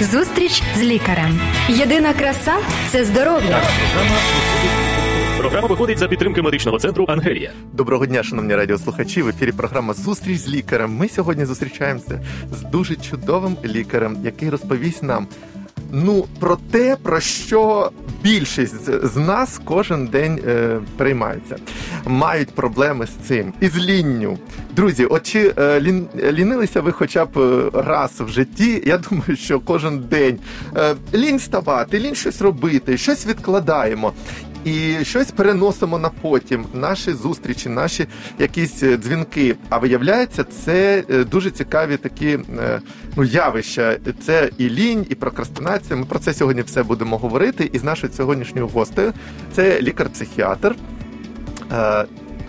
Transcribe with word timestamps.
Зустріч 0.00 0.62
з 0.76 0.82
лікарем. 0.82 1.40
Єдина 1.68 2.12
краса 2.12 2.54
це 2.88 3.04
здоров'я. 3.04 3.62
Програма 5.38 5.68
виходить 5.68 5.98
за 5.98 6.08
підтримки 6.08 6.42
медичного 6.42 6.78
центру 6.78 7.04
Ангелія. 7.08 7.52
Доброго 7.72 8.06
дня, 8.06 8.22
шановні 8.22 8.54
радіослухачі. 8.54 9.22
В 9.22 9.28
ефірі 9.28 9.52
програма 9.52 9.94
Зустріч 9.94 10.38
з 10.38 10.48
лікарем. 10.48 10.96
Ми 10.96 11.08
сьогодні 11.08 11.44
зустрічаємося 11.44 12.20
з 12.52 12.62
дуже 12.62 12.96
чудовим 12.96 13.56
лікарем, 13.64 14.16
який 14.24 14.50
розповість 14.50 15.02
нам 15.02 15.26
ну 15.92 16.26
про 16.40 16.58
те, 16.70 16.96
про 17.02 17.20
що 17.20 17.90
більшість 18.22 19.06
з 19.06 19.16
нас 19.16 19.60
кожен 19.64 20.06
день 20.06 20.40
е, 20.46 20.78
приймається, 20.96 21.56
Мають 22.06 22.50
проблеми 22.50 23.06
з 23.06 23.28
цим 23.28 23.52
і 23.60 23.68
з 23.68 23.76
лінню. 23.76 24.38
Друзі, 24.76 25.04
от 25.04 25.22
чи 25.22 25.54
е, 25.58 25.80
лін, 25.80 26.06
лінилися 26.32 26.80
ви 26.80 26.92
хоча 26.92 27.24
б 27.24 27.38
е, 27.38 27.70
раз 27.74 28.20
в 28.20 28.28
житті? 28.28 28.82
Я 28.86 28.98
думаю, 28.98 29.36
що 29.36 29.60
кожен 29.60 29.98
день 29.98 30.38
е, 30.76 30.94
лінь 31.14 31.38
ставати, 31.38 31.98
лінь 31.98 32.14
щось 32.14 32.40
робити, 32.40 32.98
щось 32.98 33.26
відкладаємо. 33.26 34.12
І 34.64 35.04
щось 35.04 35.30
переносимо 35.30 35.98
на 35.98 36.08
потім, 36.08 36.64
наші 36.74 37.12
зустрічі, 37.12 37.68
наші 37.68 38.06
якісь 38.38 38.82
е, 38.82 38.96
дзвінки. 38.96 39.56
А 39.68 39.78
виявляється, 39.78 40.44
це 40.44 41.04
е, 41.10 41.24
дуже 41.24 41.50
цікаві 41.50 41.96
такі 41.96 42.38
е, 42.58 42.80
ну 43.16 43.24
явища. 43.24 43.96
Це 44.26 44.50
і 44.58 44.70
лінь, 44.70 45.06
і 45.10 45.14
прокрастинація. 45.14 45.96
Ми 45.96 46.04
про 46.04 46.18
це 46.18 46.34
сьогодні 46.34 46.62
все 46.62 46.82
будемо 46.82 47.18
говорити. 47.18 47.70
І 47.72 47.78
з 47.78 47.84
нашою 47.84 48.12
сьогоднішньою 48.12 48.68
гостею 48.68 49.12
це 49.52 49.82
лікар-психіатр. 49.82 50.74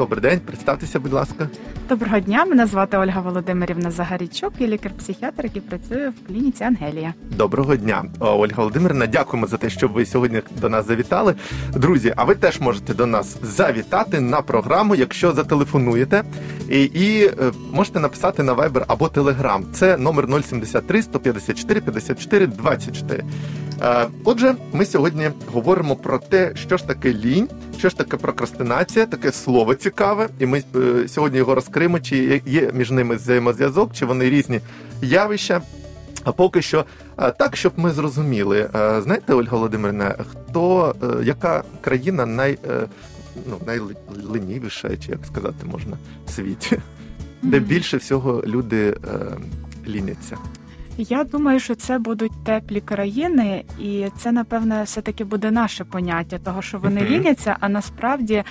Добрий 0.01 0.21
день, 0.21 0.39
представтеся, 0.39 0.99
будь 0.99 1.13
ласка. 1.13 1.49
Доброго 1.89 2.19
дня, 2.19 2.45
мене 2.45 2.65
звати 2.65 2.97
Ольга 2.97 3.21
Володимирівна 3.21 3.91
Загарічук, 3.91 4.53
я 4.59 4.67
лікар-психіатр, 4.67 5.43
який 5.43 5.61
працює 5.61 6.09
в 6.09 6.27
клініці 6.27 6.63
Ангелія. 6.63 7.13
Доброго 7.37 7.75
дня, 7.75 8.03
Ольга 8.19 8.55
Володимирівна. 8.57 9.07
Дякуємо 9.07 9.47
за 9.47 9.57
те, 9.57 9.69
що 9.69 9.87
ви 9.87 10.05
сьогодні 10.05 10.41
до 10.61 10.69
нас 10.69 10.87
завітали. 10.87 11.35
Друзі, 11.73 12.13
а 12.15 12.23
ви 12.23 12.35
теж 12.35 12.59
можете 12.59 12.93
до 12.93 13.05
нас 13.05 13.37
завітати 13.43 14.19
на 14.19 14.41
програму, 14.41 14.95
якщо 14.95 15.31
зателефонуєте, 15.31 16.23
і, 16.69 16.83
і 16.83 17.25
е, 17.25 17.31
можете 17.73 17.99
написати 17.99 18.43
на 18.43 18.53
Viber 18.53 18.83
або 18.87 19.07
Telegram. 19.07 19.63
Це 19.73 19.97
номер 19.97 20.43
073 20.43 21.01
154 21.01 21.81
54 21.81 22.47
24. 22.47 23.23
Отже, 24.23 24.55
ми 24.73 24.85
сьогодні 24.85 25.29
говоримо 25.53 25.95
про 25.95 26.17
те, 26.17 26.51
що 26.55 26.77
ж 26.77 26.87
таке 26.87 27.13
лінь, 27.13 27.47
що 27.81 27.89
ж 27.89 27.97
таке 27.97 28.17
прокрастинація, 28.17 29.05
таке 29.05 29.31
слово 29.31 29.75
цікаве, 29.75 30.29
і 30.39 30.45
ми 30.45 30.63
е, 30.75 31.07
сьогодні 31.07 31.37
його 31.37 31.55
розкриємо, 31.55 31.99
чи 31.99 32.41
є 32.45 32.71
між 32.73 32.91
ними 32.91 33.15
взаємозв'язок, 33.15 33.93
чи 33.93 34.05
вони 34.05 34.29
різні 34.29 34.59
явища. 35.01 35.61
А 36.23 36.31
поки 36.31 36.61
що 36.61 36.85
так, 37.15 37.55
щоб 37.55 37.73
ми 37.77 37.91
зрозуміли, 37.91 38.69
знаєте, 38.73 39.33
Ольга 39.33 39.57
Володимирівна, 39.57 40.15
хто 40.31 40.95
е, 41.03 41.23
яка 41.23 41.63
країна 41.81 42.25
най, 42.25 42.57
е, 42.69 42.87
ну, 43.49 43.57
найленівіша, 43.65 44.97
чи 44.97 45.11
як 45.11 45.25
сказати 45.25 45.65
можна 45.65 45.97
в 46.25 46.31
світі, 46.31 46.77
де 47.41 47.59
більше 47.59 47.97
всього 47.97 48.43
люди 48.45 48.97
ліняться? 49.87 50.37
Я 50.97 51.23
думаю, 51.23 51.59
що 51.59 51.75
це 51.75 51.99
будуть 51.99 52.43
теплі 52.43 52.81
країни, 52.81 53.63
і 53.79 54.05
це 54.17 54.31
напевне 54.31 54.83
все 54.83 55.01
таки 55.01 55.23
буде 55.23 55.51
наше 55.51 55.83
поняття, 55.83 56.37
того 56.37 56.61
що 56.61 56.77
вони 56.79 57.01
ліняться. 57.01 57.57
А 57.59 57.69
насправді 57.69 58.33
е, 58.33 58.43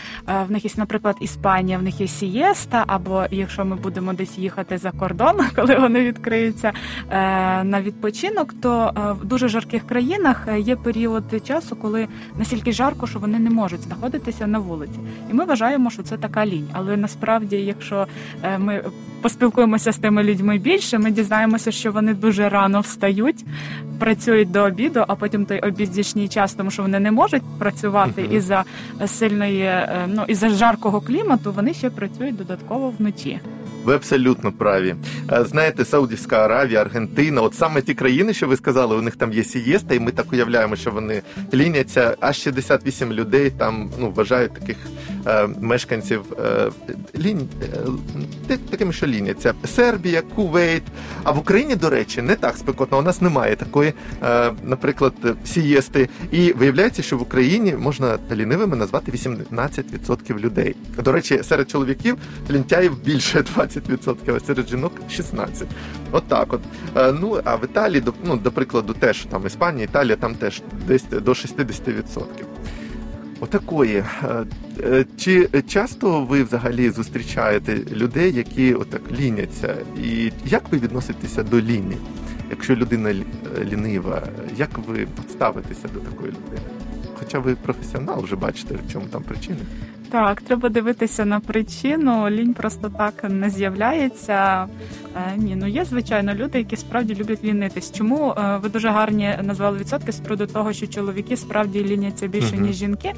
в 0.49 0.51
них 0.51 0.65
є, 0.65 0.71
наприклад, 0.77 1.17
Іспанія, 1.21 1.79
в 1.79 1.83
них 1.83 2.01
є 2.01 2.07
сієста, 2.07 2.85
або 2.87 3.25
якщо 3.31 3.65
ми 3.65 3.77
будемо 3.77 4.13
десь 4.13 4.39
їхати 4.39 4.79
за 4.79 4.91
кордон, 4.91 5.37
коли 5.57 5.77
вони 5.77 6.01
відкриються 6.01 6.73
е, 7.11 7.65
на 7.65 7.83
відпочинок, 7.83 8.55
то 8.63 8.93
е, 8.97 9.13
в 9.13 9.25
дуже 9.25 9.49
жарких 9.49 9.87
країнах 9.87 10.49
є 10.59 10.77
період 10.77 11.25
часу, 11.47 11.77
коли 11.77 12.09
настільки 12.39 12.73
жарко, 12.73 13.07
що 13.07 13.19
вони 13.19 13.39
не 13.39 13.51
можуть 13.51 13.83
знаходитися 13.83 14.47
на 14.47 14.59
вулиці, 14.59 14.99
і 15.31 15.35
ми 15.35 15.45
вважаємо, 15.45 15.91
що 15.91 16.03
це 16.03 16.17
така 16.17 16.47
лінь. 16.47 16.69
Але 16.73 16.97
насправді, 16.97 17.57
якщо 17.57 18.07
ми 18.59 18.85
поспілкуємося 19.23 19.93
з 19.93 19.99
тими 19.99 20.25
людьми 20.25 20.59
більше, 20.59 20.99
ми 20.99 21.11
дізнаємося, 21.11 21.73
що 21.73 21.93
вони 21.93 22.15
дуже 22.15 22.49
рано 22.49 22.81
встають, 22.81 23.45
працюють 23.99 24.51
до 24.51 24.61
обіду, 24.61 25.05
а 25.09 25.15
потім 25.15 25.47
той 25.47 25.61
обіднішній 25.61 26.29
час, 26.29 26.55
тому 26.55 26.71
що 26.71 26.83
вони 26.83 27.01
не 27.01 27.11
можуть 27.11 27.43
працювати 27.59 28.23
uh-huh. 28.23 28.37
із 28.37 28.45
за 28.45 28.65
сильної, 29.07 29.63
е, 29.63 30.09
ну 30.09 30.25
із 30.29 30.39
за 30.39 30.49
жаркого 30.49 31.01
клімату. 31.01 31.53
Вони 31.53 31.75
ще 31.75 31.91
працюють 31.91 32.37
додатково 32.37 32.95
вночі. 32.99 33.41
Ви 33.91 33.97
абсолютно 33.97 34.53
праві. 34.53 34.95
Е, 35.33 35.45
знаєте, 35.45 35.85
Саудівська 35.85 36.45
Аравія, 36.45 36.81
Аргентина, 36.81 37.43
от 37.43 37.55
саме 37.55 37.83
ті 37.83 37.95
країни, 37.95 38.35
що 38.35 38.47
ви 38.47 38.57
сказали, 38.57 38.97
у 38.97 39.03
них 39.03 39.17
там 39.17 39.33
є 39.33 39.45
сієста, 39.45 39.95
і 39.95 40.01
ми 40.01 40.11
так 40.11 40.33
уявляємо, 40.33 40.77
що 40.77 40.91
вони 40.91 41.23
ліняться. 41.55 42.17
Аж 42.21 42.37
68 42.37 43.13
людей 43.13 43.51
там 43.51 43.91
ну 43.99 44.11
вважають 44.11 44.53
таких 44.53 44.77
е, 45.27 45.49
мешканців 45.61 46.23
е, 46.39 46.71
лінь 47.19 47.49
е, 48.51 48.59
такими, 48.71 48.93
що 48.93 49.07
ліняться. 49.07 49.55
Сербія, 49.65 50.23
Кувейт. 50.23 50.83
А 51.25 51.31
в 51.31 51.39
Україні, 51.39 51.77
до 51.77 51.91
речі, 51.91 52.23
не 52.23 52.35
так 52.35 52.57
спекотно. 52.57 52.99
У 52.99 53.03
нас 53.03 53.21
немає 53.21 53.57
такої, 53.57 53.93
е, 54.23 54.53
наприклад, 54.65 55.13
сієсти. 55.45 56.09
І 56.33 56.53
виявляється, 56.53 57.03
що 57.03 57.19
в 57.19 57.23
Україні 57.23 57.75
можна 57.79 58.19
лінивими 58.33 58.77
назвати 58.77 59.13
18% 59.13 60.39
людей. 60.39 60.77
До 61.05 61.13
речі, 61.13 61.41
серед 61.43 61.71
чоловіків 61.71 62.17
лінтяїв 62.51 63.01
більше 63.05 63.39
20%. 63.57 63.80
20%, 63.81 64.37
а 64.37 64.41
серед 64.41 64.69
жінок 64.69 64.93
16%. 65.11 65.65
От 66.13 66.25
так 66.29 66.53
от. 66.53 66.61
Е, 66.97 67.13
ну, 67.21 67.41
а 67.45 67.57
в 67.57 67.65
Італії, 67.65 68.03
ну, 68.25 68.37
до 68.37 68.53
прикладу, 68.53 68.93
теж 68.93 69.25
там 69.25 69.47
Іспанія, 69.47 69.85
Італія 69.85 70.17
там 70.17 70.35
теж 70.35 70.63
десь 70.87 71.05
до 71.05 71.31
60%. 71.31 72.25
Отакої. 73.41 73.97
Е, 73.97 74.45
е, 74.81 75.05
чи 75.17 75.49
часто 75.69 76.25
ви 76.25 76.43
взагалі 76.43 76.91
зустрічаєте 76.91 77.79
людей, 77.93 78.33
які 78.33 78.75
отак 78.75 79.03
ліняться? 79.21 79.77
І 80.03 80.33
як 80.45 80.73
ви 80.73 80.79
відноситеся 80.79 81.43
до 81.43 81.61
ліні? 81.61 81.97
Якщо 82.51 82.77
людина 82.77 83.15
лінива, 83.65 84.23
як 84.57 84.71
ви 84.89 85.07
ставитеся 85.31 85.89
до 85.95 86.01
такої 86.01 86.29
людини? 86.29 86.61
Хоча 87.19 87.39
ви 87.39 87.55
професіонал, 87.55 88.23
вже 88.23 88.37
бачите, 88.37 88.75
в 88.75 88.93
чому 88.93 89.07
там 89.07 89.23
причини. 89.23 89.61
Так, 90.11 90.43
треба 90.43 90.69
дивитися 90.69 91.25
на 91.25 91.41
причину. 91.41 92.31
Лінь 92.31 92.55
просто 92.55 92.91
так 92.99 93.25
не 93.29 93.51
з'являється. 93.51 94.67
Е, 95.17 95.37
ні, 95.37 95.57
ну 95.57 95.67
є 95.67 95.85
звичайно 95.85 96.35
люди, 96.35 96.59
які 96.59 96.77
справді 96.77 97.15
люблять 97.15 97.45
лінитись. 97.45 97.93
Чому 97.93 98.31
е, 98.31 98.57
ви 98.63 98.69
дуже 98.69 98.89
гарні 98.89 99.39
назвали 99.43 99.79
відсотки 99.79 100.13
з 100.13 100.21
приводу 100.21 100.47
того, 100.47 100.73
що 100.73 100.87
чоловіки 100.87 101.37
справді 101.37 101.85
ліняться 101.85 102.27
більше 102.27 102.57
ніж 102.57 102.77
жінки, 102.77 103.13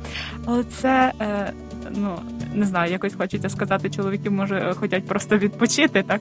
але 0.47 0.65
це 0.65 1.13
е, 1.21 1.53
ну 1.97 2.19
не 2.55 2.67
знаю, 2.67 2.93
якось 2.93 3.15
хочеться 3.15 3.49
сказати, 3.49 3.91
чоловіки 3.91 4.31
може 4.31 4.75
хочуть 4.81 5.07
просто 5.07 5.39
відпочити. 5.39 6.03
Так 6.03 6.21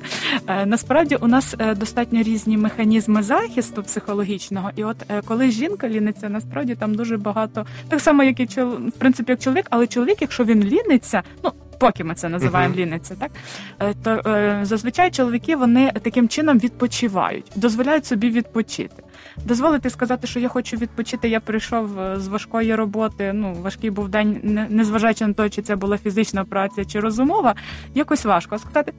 насправді 0.66 1.16
у 1.16 1.28
нас 1.28 1.56
достатньо 1.76 2.22
різні 2.22 2.58
механізми 2.58 3.24
захисту 3.24 3.84
психологічного, 3.84 4.72
і 4.76 4.84
от 4.84 4.98
коли 5.26 5.52
жінка 5.52 5.90
ліниться, 5.90 6.30
насправді 6.30 6.76
там 6.76 6.96
дуже 6.96 7.18
багато 7.18 7.66
так 7.90 8.02
само, 8.02 8.24
як 8.24 8.40
і 8.40 8.46
в 8.62 8.92
принципі, 8.98 9.32
як 9.32 9.42
чоловік, 9.42 9.66
але 9.70 9.88
чоловік, 9.88 10.18
якщо 10.22 10.44
він 10.44 10.64
ліниться, 10.64 11.24
ну 11.44 11.52
поки 11.82 12.04
ми 12.04 12.16
це 12.16 12.30
називаємо 12.30 12.74
uh-huh. 12.74 12.78
ліниця, 12.78 13.16
так 13.16 13.32
е, 13.80 13.94
то 14.04 14.32
е, 14.32 14.60
зазвичай 14.64 15.12
чоловіки 15.12 15.56
вони 15.56 15.92
таким 16.02 16.30
чином 16.30 16.60
відпочивають, 16.60 17.52
дозволяють 17.56 18.06
собі 18.06 18.30
відпочити 18.30 19.04
дозволити 19.46 19.90
сказати, 19.90 20.28
що 20.28 20.40
я 20.40 20.48
хочу 20.48 20.78
відпочити. 20.78 21.30
Я 21.30 21.40
прийшов 21.40 22.00
е, 22.00 22.20
з 22.20 22.28
важкої 22.28 22.76
роботи. 22.76 23.34
Ну 23.34 23.54
важкий 23.54 23.90
був 23.90 24.10
день, 24.10 24.40
незважаючи 24.70 25.28
на 25.28 25.34
те, 25.34 25.50
чи 25.50 25.62
це 25.62 25.76
була 25.76 25.98
фізична 25.98 26.46
праця 26.46 26.86
чи 26.86 27.00
розумова. 27.00 27.56
Якось 27.96 28.26
важко 28.26 28.58
сказати. 28.58 28.94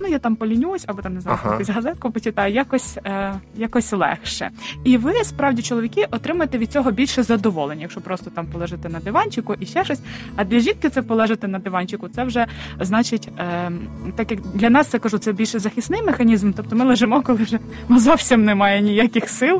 Ну 0.00 0.08
я 0.08 0.18
там 0.18 0.36
полінюсь, 0.36 0.84
або 0.86 1.02
там 1.02 1.14
не 1.14 1.20
знаю, 1.20 1.38
ага. 1.42 1.52
якусь 1.52 1.68
газетку 1.68 2.10
почитаю. 2.10 2.54
Якось 2.54 2.98
е, 3.04 3.34
якось 3.56 3.92
легше. 3.92 4.50
І 4.84 4.96
ви 4.96 5.24
справді 5.24 5.62
чоловіки 5.62 6.06
отримаєте 6.10 6.58
від 6.58 6.72
цього 6.72 6.90
більше 6.90 7.22
задоволення, 7.22 7.82
якщо 7.82 8.00
просто 8.00 8.30
там 8.30 8.46
полежати 8.46 8.88
на 8.88 9.00
диванчику 9.00 9.54
і 9.60 9.66
ще 9.66 9.84
щось. 9.84 10.00
А 10.36 10.44
для 10.44 10.58
жінки 10.58 10.90
це 10.90 11.02
полежати 11.02 11.48
на 11.48 11.58
диванчику. 11.58 12.08
Це 12.08 12.24
вже 12.24 12.46
значить, 12.80 13.28
е, 13.38 13.72
так 14.16 14.30
як 14.30 14.40
для 14.40 14.70
нас 14.70 14.88
це 14.88 14.98
кажу, 14.98 15.18
це 15.18 15.32
більше 15.32 15.58
захисний 15.58 16.02
механізм. 16.02 16.52
Тобто 16.56 16.76
ми 16.76 16.84
лежимо, 16.84 17.22
коли 17.22 17.42
вже 17.42 17.58
ну, 17.88 17.98
зовсім 17.98 18.44
немає 18.44 18.80
ніяких 18.80 19.28
сил 19.28 19.51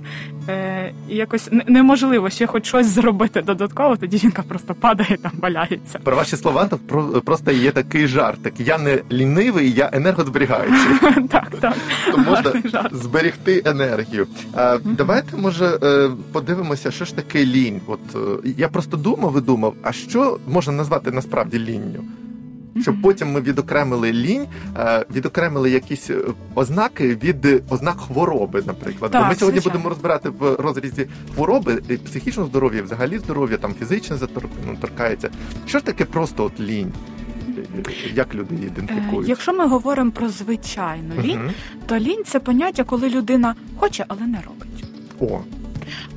е, 0.49 0.93
якось 1.09 1.49
неможливо 1.67 2.31
ще 2.31 2.47
хоч 2.47 2.67
щось 2.67 2.87
зробити 2.87 3.43
додатково, 3.43 3.97
тоді 3.97 4.19
жінка 4.19 4.43
просто 4.49 4.75
падає 4.75 5.17
там 5.23 5.33
валяється. 5.41 5.99
Про 5.99 6.17
ваші 6.17 6.37
слова 6.37 6.69
то 6.69 6.79
просто 7.25 7.51
є 7.51 7.71
такий 7.71 8.07
жартик. 8.07 8.55
Я 8.59 8.79
не 8.79 8.99
лінивий, 9.13 9.73
я 9.73 9.91
енергозберігаючий. 9.93 11.23
Так, 11.31 11.53
так. 11.61 11.75
То 12.11 12.19
можна 12.19 12.53
зберегти 12.93 13.63
енергію. 13.65 14.27
Давайте, 14.85 15.37
може, 15.37 15.79
е, 15.83 16.11
подивимося, 16.33 16.91
що 16.91 17.05
ж 17.05 17.17
таке 17.17 17.45
лінь. 17.45 17.81
От 17.87 18.01
е, 18.15 18.53
я 18.57 18.69
просто 18.69 18.97
думав 18.97 19.39
і 19.39 19.41
думав, 19.41 19.75
а 19.83 19.93
що 19.93 20.39
можна 20.49 20.73
назвати 20.73 21.11
насправді 21.11 21.59
лінню? 21.59 22.05
Щоб 22.81 23.03
потім 23.03 23.33
ми 23.33 23.41
відокремили 23.41 24.13
лінь, 24.13 24.47
е, 24.77 25.05
відокремили 25.15 25.71
якісь 25.71 26.11
е, 26.11 26.19
ознаки 26.55 27.09
від 27.09 27.47
е, 27.47 27.61
ознак 27.71 28.01
хвороби, 28.01 28.63
наприклад. 28.67 29.13
Бо 29.13 29.19
ми 29.19 29.35
сьогодні 29.35 29.61
звичайно. 29.61 29.63
будемо 29.65 29.89
розбирати 29.89 30.29
в 30.29 30.55
розрізі 30.55 31.07
хвороби, 31.35 31.83
психічного 32.05 32.49
здоров'я, 32.49 32.83
взагалі 32.83 33.19
здоров'я, 33.19 33.57
там 33.57 33.75
фізичне 33.75 34.17
ну, 34.67 34.77
торкається. 34.81 35.31
Що 35.67 35.79
ж 35.79 35.85
таке 35.85 36.05
просто 36.05 36.45
от 36.45 36.61
лінь? 36.61 36.93
Як 38.15 38.35
люди 38.35 38.55
її 38.55 38.67
ідентифікують? 38.67 39.29
Якщо 39.29 39.53
ми 39.53 39.67
говоримо 39.67 40.11
про 40.11 40.29
звичайну 40.29 41.15
лінь, 41.23 41.39
Мгм. 41.39 41.51
то 41.87 41.99
лінь 41.99 42.23
це 42.27 42.41
поняття, 42.41 42.85
коли 42.85 43.09
людина 43.09 43.55
хоче, 43.77 44.05
але 44.09 44.27
не 44.27 44.39
робить. 44.43 44.85
О, 45.21 45.41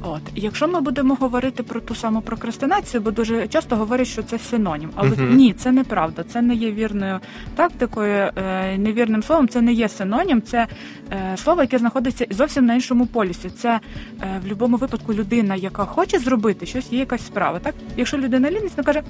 От 0.01 0.21
якщо 0.35 0.67
ми 0.67 0.81
будемо 0.81 1.15
говорити 1.15 1.63
про 1.63 1.79
ту 1.81 1.95
саму 1.95 2.21
прокрастинацію, 2.21 3.01
бо 3.01 3.11
дуже 3.11 3.47
часто 3.47 3.75
говорять, 3.75 4.07
що 4.07 4.23
це 4.23 4.39
синонім, 4.39 4.89
але 4.95 5.09
Мгм. 5.09 5.35
ні, 5.35 5.53
це 5.53 5.71
неправда. 5.71 6.23
Це 6.23 6.41
не 6.41 6.55
є 6.55 6.71
вірною 6.71 7.19
тактикою, 7.55 8.31
е, 8.35 8.77
невірним 8.77 9.23
словом. 9.23 9.47
Це 9.47 9.61
не 9.61 9.73
є 9.73 9.89
синонім. 9.89 10.41
Це 10.41 10.67
е, 11.11 11.37
слово, 11.37 11.61
яке 11.61 11.77
знаходиться 11.77 12.25
зовсім 12.29 12.65
на 12.65 12.73
іншому 12.73 13.05
полюсі. 13.05 13.49
Це 13.49 13.79
е, 14.21 14.39
в 14.39 14.41
будь-якому 14.41 14.77
випадку 14.77 15.13
людина, 15.13 15.55
яка 15.55 15.85
хоче 15.85 16.19
зробити 16.19 16.65
щось, 16.65 16.91
є 16.91 16.99
якась 16.99 17.25
справа. 17.25 17.59
Так, 17.59 17.75
якщо 17.97 18.17
людина 18.17 18.51
лінність, 18.51 18.81
каже, 18.85 19.03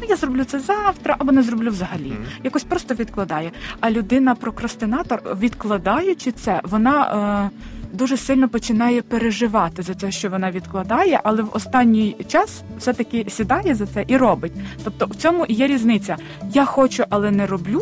ну 0.00 0.06
я 0.08 0.16
зроблю 0.16 0.44
це 0.44 0.60
завтра 0.60 1.16
або 1.18 1.32
не 1.32 1.42
зроблю 1.42 1.70
взагалі. 1.70 2.08
Мгм. 2.08 2.24
Якось 2.44 2.64
просто 2.64 2.94
відкладає. 2.94 3.52
А 3.80 3.90
людина 3.90 4.34
прокрастинатор, 4.34 5.22
відкладаючи 5.40 6.32
це, 6.32 6.60
вона. 6.64 7.50
Е, 7.54 7.77
Дуже 7.92 8.16
сильно 8.16 8.48
починає 8.48 9.02
переживати 9.02 9.82
за 9.82 9.94
те, 9.94 10.10
що 10.10 10.30
вона 10.30 10.50
відкладає, 10.50 11.20
але 11.24 11.42
в 11.42 11.50
останній 11.52 12.16
час 12.28 12.62
все-таки 12.78 13.26
сідає 13.28 13.74
за 13.74 13.86
це 13.86 14.04
і 14.08 14.16
робить. 14.16 14.52
Тобто 14.84 15.06
в 15.06 15.14
цьому 15.14 15.46
є 15.48 15.66
різниця. 15.66 16.16
Я 16.52 16.64
хочу, 16.64 17.04
але 17.10 17.30
не 17.30 17.46
роблю 17.46 17.80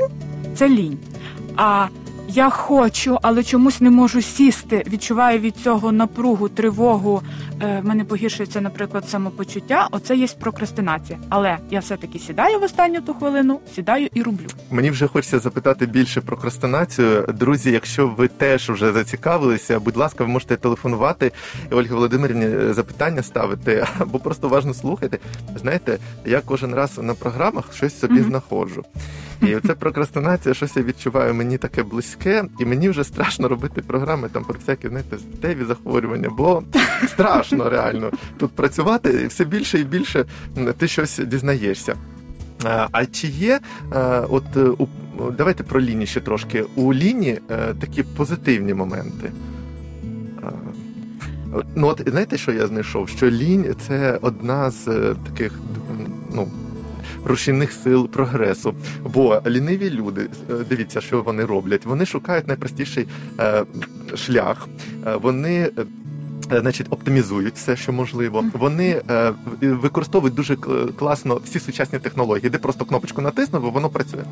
це 0.55 0.69
лінь. 0.69 0.99
А 1.57 1.87
я 2.29 2.51
хочу, 2.51 3.19
але 3.23 3.45
чомусь 3.45 3.81
не 3.81 3.91
можу 3.91 4.23
сісти. 4.23 4.85
Відчуваю 4.87 5.39
від 5.39 5.57
цього 5.57 5.93
напругу, 5.93 6.49
тривогу. 6.49 7.23
Е, 7.63 7.81
в 7.81 7.87
мене 7.89 8.05
погіршується, 8.05 8.61
наприклад, 8.61 9.09
самопочуття. 9.09 9.89
Оце 9.91 10.17
є 10.17 10.27
прокрастинація. 10.41 11.19
Але 11.29 11.59
я 11.71 11.81
все-таки 11.81 12.19
сідаю 12.19 12.59
в 12.61 12.63
останню 12.63 13.01
ту 13.01 13.15
хвилину, 13.15 13.61
сідаю 13.75 14.09
і 14.15 14.23
роблю. 14.23 14.47
Мені 14.71 14.91
вже 14.91 15.07
хочеться 15.07 15.39
запитати 15.39 15.87
більше 15.87 16.21
про 16.21 16.37
прокрастинацію. 16.37 17.27
Друзі, 17.35 17.71
якщо 17.71 18.09
ви 18.09 18.29
теж 18.29 18.71
вже 18.71 18.93
зацікавилися, 18.93 19.81
будь 19.81 19.97
ласка, 19.97 20.25
ви 20.25 20.31
можете 20.31 20.57
телефонувати 20.57 21.33
і 21.73 21.75
Ольгі 21.75 21.91
Володимирівні 21.91 22.45
е, 22.45 22.75
запитання 22.75 23.23
ставити 23.23 23.87
або 23.99 24.19
просто 24.19 24.47
уважно 24.47 24.75
слухайте. 24.75 25.19
Знаєте, 25.57 25.99
я 26.25 26.41
кожен 26.41 26.75
раз 26.75 26.99
на 26.99 27.15
програмах 27.15 27.75
щось 27.75 27.99
собі 27.99 28.15
Мгм. 28.15 28.25
знаходжу. 28.25 28.85
І 29.43 29.55
оце 29.57 29.75
прокрастинація, 29.75 30.55
щось 30.55 30.77
я 30.77 30.83
відчуваю, 30.83 31.35
мені 31.35 31.59
таке 31.59 31.83
близьке, 32.17 32.45
і 32.59 32.65
мені 32.65 32.89
вже 32.89 33.05
страшно 33.05 33.49
робити 33.49 33.83
програми 33.83 34.29
там 34.33 34.45
про 34.45 34.55
всякі, 34.55 34.89
знаєте, 34.89 35.19
статеві 35.19 35.65
захворювання, 35.65 36.29
бо 36.31 36.63
страшно 37.09 37.71
реально 37.71 38.11
тут 38.39 38.51
працювати 38.51 39.21
і 39.25 39.27
все 39.27 39.45
більше 39.45 39.79
і 39.79 39.85
більше 39.85 40.25
ти 40.79 40.89
щось 40.89 41.19
дізнаєшся. 41.19 41.97
А, 42.93 43.07
чи 43.07 43.27
є 43.27 43.61
е, 43.93 44.21
от 44.31 44.57
е, 44.57 44.61
у 44.61 44.87
давайте 45.39 45.63
про 45.63 45.81
ліні 45.81 46.07
ще 46.07 46.21
трошки. 46.21 46.65
У 46.75 46.95
ліні 46.95 47.39
е, 47.51 47.75
такі 47.81 48.03
позитивні 48.03 48.75
моменти. 48.75 49.33
Ну, 51.75 51.87
от 51.87 52.03
знаєте, 52.07 52.39
що 52.39 52.53
я 52.53 52.67
знайшов? 52.67 53.09
Що 53.09 53.31
лінь 53.31 53.75
це 53.87 54.19
одна 54.23 54.71
з 54.71 55.15
таких 55.25 55.53
ну, 56.35 56.49
рушійних 57.27 57.73
сил 57.73 58.09
прогресу. 58.09 58.75
Бо 59.05 59.43
ліниві 59.47 59.91
люди, 59.91 60.29
е, 60.51 60.55
дивіться, 60.69 61.01
що 61.01 61.23
вони 61.23 61.45
роблять. 61.45 61.87
Вони 61.87 62.07
шукають 62.07 62.49
найпростіший 62.49 63.07
е, 63.41 63.65
шлях. 64.17 64.69
Е, 65.07 65.17
Вони. 65.17 65.71
Е, 66.51 66.57
е, 66.57 66.61
Значить, 66.61 66.87
оптимізують 66.91 67.55
все, 67.55 67.77
що 67.77 67.93
можливо. 67.93 68.45
Вони 68.53 69.03
е, 69.11 69.33
використовують 69.61 70.35
дуже 70.35 70.55
кл- 70.55 70.93
класно 70.93 71.41
всі 71.45 71.61
сучасні 71.61 71.99
технології, 71.99 72.51
де 72.51 72.59
просто 72.59 72.85
кнопочку 72.85 73.23
натиснув, 73.23 73.73
воно 73.73 73.89
працює. 73.89 74.25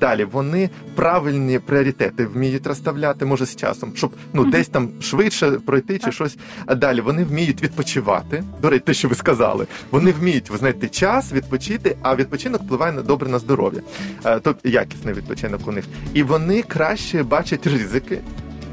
Далі 0.00 0.24
вони 0.24 0.70
правильні 0.94 1.58
пріоритети 1.58 2.26
вміють 2.26 2.66
розставляти, 2.66 3.24
може 3.26 3.46
з 3.46 3.56
часом, 3.56 3.92
щоб 3.94 4.12
ну 4.32 4.44
десь 4.44 4.68
там 4.68 4.88
швидше 5.00 5.50
пройти 5.50 5.98
чи 5.98 6.12
щось. 6.12 6.36
Далі 6.76 7.00
вони 7.00 7.24
вміють 7.24 7.62
відпочивати. 7.62 8.44
До 8.62 8.70
речі, 8.70 8.84
те, 8.86 8.94
що 8.94 9.08
ви 9.08 9.14
сказали, 9.14 9.66
вони 9.90 10.12
вміють 10.12 10.50
знайти 10.58 10.88
час, 10.88 11.32
відпочити, 11.32 11.96
а 12.02 12.16
відпочинок 12.16 12.62
впливає 12.62 12.92
на 12.92 13.02
добре 13.02 13.28
на 13.28 13.38
здоров'я. 13.38 13.80
Е, 14.24 14.40
Тобто 14.42 14.68
якісний 14.68 15.14
відпочинок 15.14 15.68
у 15.68 15.72
них. 15.72 15.84
І 16.14 16.22
вони 16.22 16.62
краще 16.62 17.22
бачать 17.22 17.66
ризики. 17.66 18.20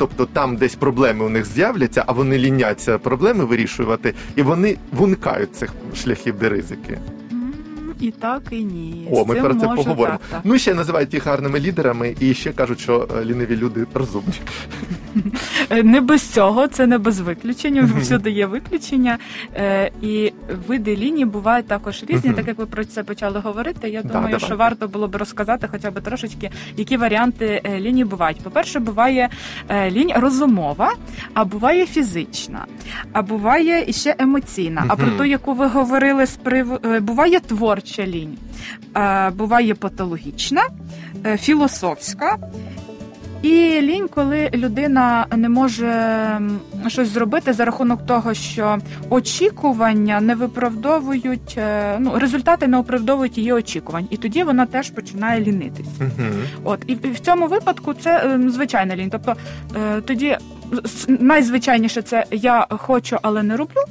Тобто 0.02 0.26
там 0.26 0.58
десь 0.58 0.76
проблеми 0.76 1.26
у 1.26 1.30
них 1.30 1.46
з'являться, 1.46 2.04
а 2.08 2.12
вони 2.12 2.38
ліняться 2.38 2.98
проблеми 2.98 3.46
вирішувати, 3.46 4.14
і 4.36 4.42
вони 4.42 4.78
вуникають 4.92 5.56
цих 5.56 5.74
шляхів, 5.96 6.40
де 6.40 6.50
ризики. 6.50 6.98
І 8.02 8.12
так, 8.12 8.42
і 8.52 8.64
ні. 8.64 9.08
О, 9.12 9.26
ми 9.26 9.36
про 9.36 9.56
це 9.56 9.68
поговоримо. 9.68 10.06
так, 10.06 10.22
так. 10.30 10.42
Ну 10.44 10.58
ще 10.58 10.74
називають 10.74 11.14
їх 11.14 11.26
гарними 11.26 11.60
лідерами, 11.60 12.16
і 12.20 12.34
ще 12.34 12.52
кажуть, 12.52 12.80
що 12.80 13.08
е, 13.22 13.26
ліниві 13.26 13.56
люди 13.56 13.86
розумні. 13.94 14.34
Е, 15.70 15.84
Не 15.84 16.02
без 16.02 16.22
цього, 16.30 16.68
це 16.68 16.88
не 16.88 16.98
без 16.98 17.20
виключення. 17.20 17.90
Всюди 18.00 18.32
є 18.32 18.46
виключення. 18.46 19.18
Е, 19.56 19.92
І 20.02 20.34
види 20.68 20.96
лінії 20.96 21.26
бувають 21.26 21.68
також 21.68 22.04
різні. 22.08 22.34
Так 22.34 22.48
як 22.48 22.58
ви 22.58 22.66
про 22.66 22.86
це 22.86 23.04
почали 23.04 23.40
говорити, 23.40 23.90
я 23.90 24.02
думаю, 24.02 24.40
що 24.40 24.56
варто 24.56 24.88
було 24.88 25.08
б 25.08 25.16
розказати 25.16 25.68
хоча 25.72 25.92
б 25.92 26.02
трошечки, 26.02 26.50
які 26.78 26.98
варіанти 26.98 27.62
лінії 27.80 28.06
бувають. 28.06 28.42
По-перше, 28.42 28.80
буває 28.80 29.30
е, 29.70 29.92
лінь 29.92 30.12
розумова, 30.16 30.94
а 31.34 31.46
буває 31.46 31.86
фізична, 31.86 32.66
а 33.14 33.22
буває 33.22 33.86
іще 33.88 34.16
емоційна. 34.20 34.86
А 34.88 34.96
про 34.96 35.08
ту, 35.12 35.24
яку 35.26 35.54
ви 35.54 35.68
говорили, 35.68 36.26
з 36.26 36.36
прив... 36.36 36.80
буває 37.02 37.40
творча 37.40 37.91
лінь, 38.00 38.38
е, 38.98 39.30
буває 39.30 39.76
патологічна, 39.76 40.62
е, 41.26 41.38
філософська. 41.38 42.38
І 43.42 43.82
лінь, 43.82 44.08
коли 44.08 44.50
людина 44.54 45.26
не 45.36 45.50
може 45.50 46.40
щось 46.88 47.08
зробити 47.08 47.54
за 47.54 47.66
рахунок 47.66 48.06
того, 48.06 48.34
що 48.34 48.78
очікування 49.10 50.22
не 50.22 50.36
виправдовують, 50.36 51.56
е, 51.58 51.98
ну 52.00 52.20
результати 52.20 52.68
не 52.68 52.78
оправдовують 52.78 53.38
її 53.38 53.54
очікувань, 53.54 54.08
і 54.10 54.18
тоді 54.18 54.44
вона 54.44 54.66
теж 54.66 54.90
починає 54.90 55.42
лінитись. 55.42 55.88
От 56.64 56.84
і 56.88 56.96
в 56.96 57.20
цьому 57.20 57.48
випадку 57.48 57.94
це 57.94 58.40
звичайна 58.48 58.96
лінь. 58.96 59.10
Тобто 59.10 59.36
тоді 60.06 60.38
найзвичайніше 61.08 62.02
це 62.02 62.26
я 62.32 62.68
хочу, 62.70 63.18
але 63.22 63.44
не 63.44 63.58
роблю. 63.58 63.82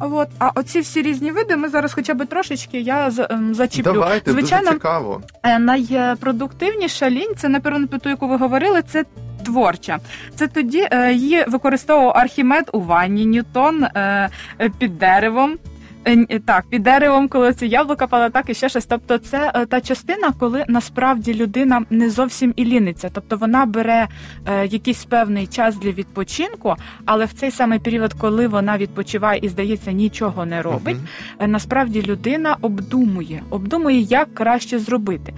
От, 0.00 0.28
а 0.38 0.50
оці 0.54 0.80
всі 0.80 1.02
різні 1.02 1.30
види 1.30 1.56
ми 1.56 1.68
зараз 1.68 1.92
хоча 1.94 2.14
б 2.14 2.26
трошечки 2.26 2.80
я 2.80 3.10
ем, 3.30 3.54
зачіплю. 3.54 3.92
Давайте, 3.92 4.32
Звичайно, 4.32 4.64
дуже 4.64 4.74
цікаво. 4.74 5.22
Е, 5.42 5.58
Найпродуктивніша 5.58 7.10
лінь, 7.10 7.34
це 7.36 7.48
напевно 7.48 7.86
ту, 7.86 8.08
яку 8.08 8.28
ви 8.28 8.36
говорили, 8.36 8.82
це 8.82 9.04
творча. 9.44 9.98
Це 10.34 10.48
тоді 10.48 10.88
е, 10.90 11.12
її 11.12 11.44
використовував 11.48 12.16
Архімед 12.16 12.70
у 12.72 12.80
ванні, 12.80 13.26
Ньютон 13.26 13.84
е, 13.84 14.30
під 14.78 14.98
деревом. 14.98 15.58
Е, 16.06 16.38
Так, 16.38 16.64
під 16.70 16.82
деревом, 16.82 17.28
коли 17.28 17.52
це 17.52 17.66
яблука 17.66 18.06
пала, 18.06 18.30
так 18.30 18.50
і 18.50 18.54
ще 18.54 18.68
щось. 18.68 18.86
Тобто, 18.86 19.18
це 19.18 19.52
е, 19.54 19.66
та 19.66 19.80
частина, 19.80 20.32
коли 20.38 20.64
насправді 20.68 21.34
людина 21.34 21.82
не 21.90 22.10
зовсім 22.10 22.52
і 22.56 22.64
ліниться. 22.64 23.10
Тобто 23.12 23.36
вона 23.36 23.66
бере 23.66 24.08
е, 24.46 24.66
якийсь 24.66 25.04
певний 25.04 25.46
час 25.46 25.76
для 25.76 25.90
відпочинку, 25.90 26.74
але 27.04 27.24
в 27.24 27.32
цей 27.32 27.50
самий 27.50 27.78
період, 27.78 28.12
коли 28.14 28.48
вона 28.48 28.78
відпочиває 28.78 29.40
і 29.42 29.48
здається, 29.48 29.92
нічого 29.92 30.46
не 30.46 30.62
робить, 30.62 30.96
е, 31.38 31.46
насправді 31.46 32.02
людина 32.02 32.56
обдумує, 32.60 33.42
обдумує, 33.50 34.00
як 34.00 34.34
краще 34.34 34.78
зробити. 34.78 35.34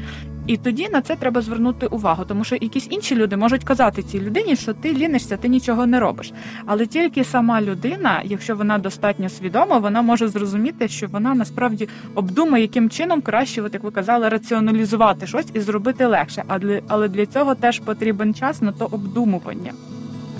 І 0.47 0.57
тоді 0.57 0.89
на 0.89 1.01
це 1.01 1.17
треба 1.17 1.41
звернути 1.41 1.87
увагу, 1.87 2.25
тому 2.25 2.45
що 2.45 2.57
якісь 2.61 2.87
інші 2.91 3.17
люди 3.17 3.37
можуть 3.37 3.65
казати 3.65 4.03
цій 4.03 4.21
людині, 4.21 4.57
що 4.57 4.75
ти 4.75 4.93
лінишся, 4.95 5.37
ти 5.37 5.49
нічого 5.49 5.87
не 5.87 6.01
робиш. 6.01 6.33
Але 6.67 6.87
тільки 6.87 7.25
сама 7.25 7.61
людина, 7.63 8.21
якщо 8.25 8.57
вона 8.57 8.79
достатньо 8.79 9.29
свідома, 9.29 9.79
вона 9.79 10.03
може 10.03 10.29
зрозуміти, 10.29 10.89
що 10.89 11.07
вона 11.07 11.35
насправді 11.35 11.89
обдумає, 12.15 12.63
яким 12.63 12.91
чином 12.91 13.21
краще, 13.21 13.63
от 13.63 13.75
як 13.75 13.83
ви 13.83 13.91
казали, 13.91 14.29
раціоналізувати 14.29 15.27
щось 15.27 15.47
і 15.55 15.61
зробити 15.61 16.07
легше. 16.07 16.45
Але 16.89 17.09
для 17.09 17.27
цього 17.27 17.55
теж 17.55 17.81
потрібен 17.81 18.35
час 18.35 18.63
на 18.63 18.73
то 18.73 18.89
обдумування. 18.91 19.73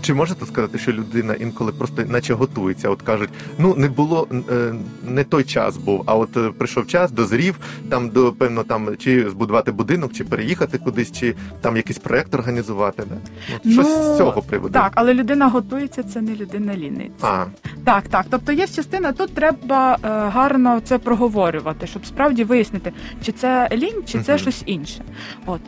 Чи 0.07 0.15
можете 0.15 0.47
сказати, 0.47 0.79
що 0.79 0.93
людина 0.93 1.35
інколи 1.35 1.73
просто 1.73 2.03
наче 2.09 2.35
готується? 2.35 2.89
От 2.89 3.03
кажуть, 3.03 3.31
ну 3.59 3.75
не 3.77 3.89
було 3.89 4.29
е, 4.51 4.75
не 5.09 5.25
той 5.25 5.45
час 5.45 5.77
був, 5.77 6.03
а 6.07 6.15
от 6.15 6.37
е, 6.37 6.51
прийшов 6.59 6.87
час, 6.87 7.11
дозрів 7.13 7.59
там 7.89 8.09
до 8.09 8.33
певно 8.33 8.63
там 8.63 8.97
чи 8.97 9.31
збудувати 9.31 9.73
будинок, 9.73 10.13
чи 10.13 10.25
переїхати 10.25 10.79
кудись, 10.79 11.13
чи 11.13 11.35
там 11.61 11.77
якийсь 11.77 11.99
проект 11.99 12.35
організувати. 12.35 13.03
Да? 13.09 13.15
От 13.57 13.73
щось 13.73 13.87
Ну, 13.89 14.15
з 14.15 14.19
цього 14.19 14.43
приводу. 14.43 14.73
Так, 14.75 14.93
але 14.95 15.15
людина 15.15 15.49
готується, 15.49 16.03
це 16.03 16.21
не 16.21 16.35
людина 16.35 16.77
ліниться. 16.77 17.27
А, 17.27 17.45
Так, 17.85 18.09
так. 18.09 18.27
Тобто 18.31 18.53
є 18.53 18.67
частина, 18.67 19.13
тут 19.13 19.35
треба 19.35 19.99
е, 20.05 20.09
гарно 20.09 20.81
це 20.85 20.99
проговорювати, 20.99 21.87
щоб 21.87 22.07
справді 22.07 22.45
вияснити, 22.45 22.93
чи 23.23 23.33
це 23.33 23.69
лінь, 23.73 24.03
чи 24.07 24.21
це 24.23 24.33
Мгм. 24.33 24.39
щось 24.39 24.63
інше. 24.67 25.05
От 25.47 25.61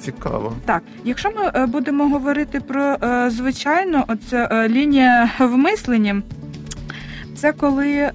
Цікаво. 0.00 0.52
так. 0.64 0.82
Якщо 1.04 1.30
ми 1.30 1.50
е, 1.54 1.66
будемо 1.66 2.08
говорити 2.08 2.60
про 2.60 2.82
е, 2.82 3.30
звичайно, 3.30 4.04
оце 4.08 4.48
е, 4.52 4.68
лінія 4.68 5.30
в 5.38 5.56
мисленні, 5.56 6.14
це 7.36 7.52
коли. 7.52 8.10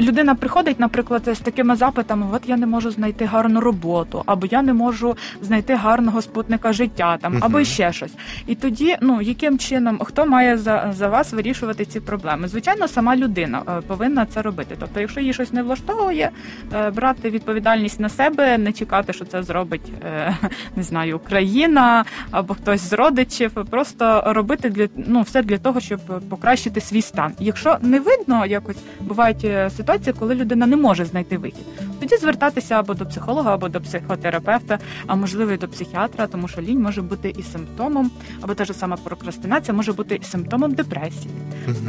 Людина 0.00 0.34
приходить, 0.34 0.80
наприклад, 0.80 1.28
з 1.32 1.38
такими 1.38 1.76
запитами: 1.76 2.26
от 2.32 2.48
я 2.48 2.56
не 2.56 2.66
можу 2.66 2.90
знайти 2.90 3.24
гарну 3.24 3.60
роботу, 3.60 4.22
або 4.26 4.46
я 4.46 4.62
не 4.62 4.72
можу 4.72 5.16
знайти 5.42 5.74
гарного 5.74 6.22
спутника 6.22 6.72
життя, 6.72 7.18
там, 7.20 7.38
або 7.40 7.64
ще 7.64 7.92
щось. 7.92 8.12
І 8.46 8.54
тоді, 8.54 8.96
ну 9.00 9.20
яким 9.20 9.58
чином, 9.58 9.98
хто 9.98 10.26
має 10.26 10.58
за, 10.58 10.92
за 10.96 11.08
вас 11.08 11.32
вирішувати 11.32 11.84
ці 11.84 12.00
проблеми? 12.00 12.48
Звичайно, 12.48 12.88
сама 12.88 13.16
людина 13.16 13.62
е, 13.68 13.80
повинна 13.80 14.26
це 14.26 14.42
робити. 14.42 14.76
Тобто, 14.80 15.00
якщо 15.00 15.20
їй 15.20 15.32
щось 15.32 15.52
не 15.52 15.62
влаштовує, 15.62 16.30
е, 16.74 16.90
брати 16.90 17.30
відповідальність 17.30 18.00
на 18.00 18.08
себе, 18.08 18.58
не 18.58 18.72
чекати, 18.72 19.12
що 19.12 19.24
це 19.24 19.42
зробить 19.42 19.92
е, 20.04 20.36
не 20.76 20.82
знаю, 20.82 21.16
Україна 21.16 22.04
або 22.30 22.54
хтось 22.54 22.80
з 22.80 22.92
родичів, 22.92 23.50
просто 23.70 24.22
робити 24.26 24.70
для 24.70 24.88
ну 24.96 25.22
все 25.22 25.42
для 25.42 25.58
того, 25.58 25.80
щоб 25.80 26.00
покращити 26.28 26.80
свій 26.80 27.02
стан. 27.02 27.32
Якщо 27.38 27.76
не 27.80 28.00
видно, 28.00 28.46
якось 28.46 28.76
бувають 29.00 29.41
е, 29.44 29.70
ситуації, 29.76 30.14
коли 30.18 30.34
людина 30.34 30.66
не 30.66 30.76
може 30.76 31.04
знайти 31.04 31.38
вихід, 31.38 31.64
тоді 32.00 32.16
звертатися 32.16 32.74
або 32.74 32.94
до 32.94 33.06
психолога, 33.06 33.54
або 33.54 33.68
до 33.68 33.80
психотерапевта, 33.80 34.78
а 35.06 35.14
можливо 35.14 35.52
і 35.52 35.56
до 35.56 35.68
психіатра, 35.68 36.26
тому 36.26 36.48
що 36.48 36.60
лінь 36.60 36.82
може 36.82 37.02
бути 37.02 37.34
і 37.38 37.42
симптомом, 37.42 38.10
або 38.40 38.54
та 38.54 38.64
ж 38.64 38.72
сама 38.72 38.96
прокрастинація 38.96 39.74
може 39.74 39.92
бути 39.92 40.20
і 40.22 40.24
симптомом 40.24 40.72
депресії 40.72 41.30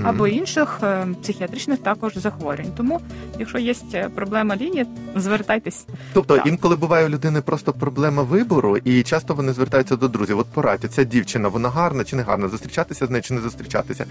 або 0.03 0.27
інших 0.27 0.79
е, 0.83 1.07
психіатричних 1.21 1.79
також 1.79 2.17
захворювань. 2.17 2.71
Тому, 2.77 3.01
якщо 3.39 3.57
є 3.57 3.75
е, 3.93 4.09
проблема 4.15 4.55
лінії, 4.55 4.85
звертайтесь. 5.15 5.85
Тобто 6.13 6.37
Так. 6.37 6.47
інколи 6.47 6.75
буває 6.75 7.05
у 7.05 7.09
людини 7.09 7.41
просто 7.41 7.73
проблема 7.73 8.23
вибору, 8.23 8.77
і 8.77 9.03
часто 9.03 9.33
вони 9.33 9.53
звертаються 9.53 9.95
до 9.95 10.07
друзів. 10.07 10.39
От 10.39 10.47
порадьте, 10.47 10.87
ця 10.87 11.03
дівчина, 11.03 11.47
вона 11.47 11.69
гарна 11.69 12.03
чи 12.03 12.15
не 12.15 12.23
гарна, 12.23 12.47
зустрічатися 12.47 13.05
з 13.05 13.09
нею 13.09 13.21
чи 13.21 13.33
не 13.33 13.41
зустрічатися. 13.41 14.05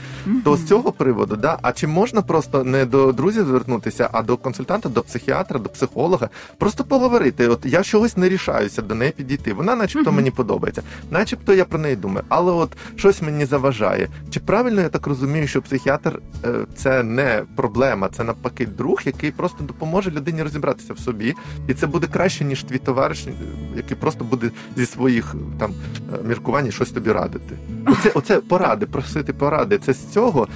То 0.45 0.57
з 0.57 0.65
цього 0.65 0.93
приводу, 0.93 1.37
да, 1.37 1.59
а 1.63 1.73
чи 1.73 1.87
можна 1.87 2.23
просто 2.23 2.65
не 2.65 2.87
до 2.87 3.13
друзів 3.23 3.47
звернутися, 3.47 4.09
а 4.13 4.23
до 4.23 4.37
консультанта, 4.37 4.89
до 4.89 5.03
психіатра, 5.03 5.59
до 5.59 5.69
психолога, 5.69 6.29
просто 6.59 6.85
поговорити. 6.85 7.49
От 7.49 7.67
я 7.67 7.83
чогось 7.83 8.17
не 8.17 8.29
рішаюся 8.29 8.83
до 8.83 8.95
неї 8.95 9.13
підійти. 9.17 9.53
Вона, 9.53 9.77
начебто, 9.77 10.13
мені 10.13 10.31
подобається, 10.31 10.83
начебто 11.11 11.55
я 11.55 11.65
про 11.65 11.79
неї 11.79 11.97
думаю, 11.97 12.25
але 12.29 12.53
от 12.53 12.77
щось 12.97 13.23
мені 13.23 13.45
заважає. 13.45 14.09
Чи 14.31 14.41
правильно 14.41 14.81
я 14.81 14.89
так 14.89 15.07
розумію, 15.07 15.47
що 15.47 15.63
психіатр 15.63 16.21
е, 16.45 16.49
це 16.75 17.03
не 17.03 17.43
проблема, 17.57 18.09
це 18.09 18.25
навпаки 18.25 18.67
друг, 18.67 19.03
який 19.05 19.31
просто 19.31 19.65
допоможе 19.65 20.11
людині 20.11 20.43
розібратися 20.43 20.93
в 20.93 20.99
собі, 20.99 21.35
і 21.69 21.75
це 21.75 21.87
буде 21.87 22.07
краще, 22.07 22.45
ніж 22.45 22.65
твій 22.65 22.79
товариш, 22.79 23.27
е, 23.27 23.33
який 23.77 23.97
просто 23.97 24.25
буде 24.25 24.51
зі 24.77 24.87
своїх 24.87 25.35
там 25.59 25.75
е, 26.15 26.29
міркувань 26.29 26.71
щось 26.71 26.91
тобі 26.91 27.13
радити. 27.13 27.57
Оце, 27.87 28.11
оце 28.15 28.41
поради, 28.41 28.87
просити 28.87 29.33
поради. 29.33 29.79
Це 29.79 29.93
з 29.93 30.13
цього 30.13 30.49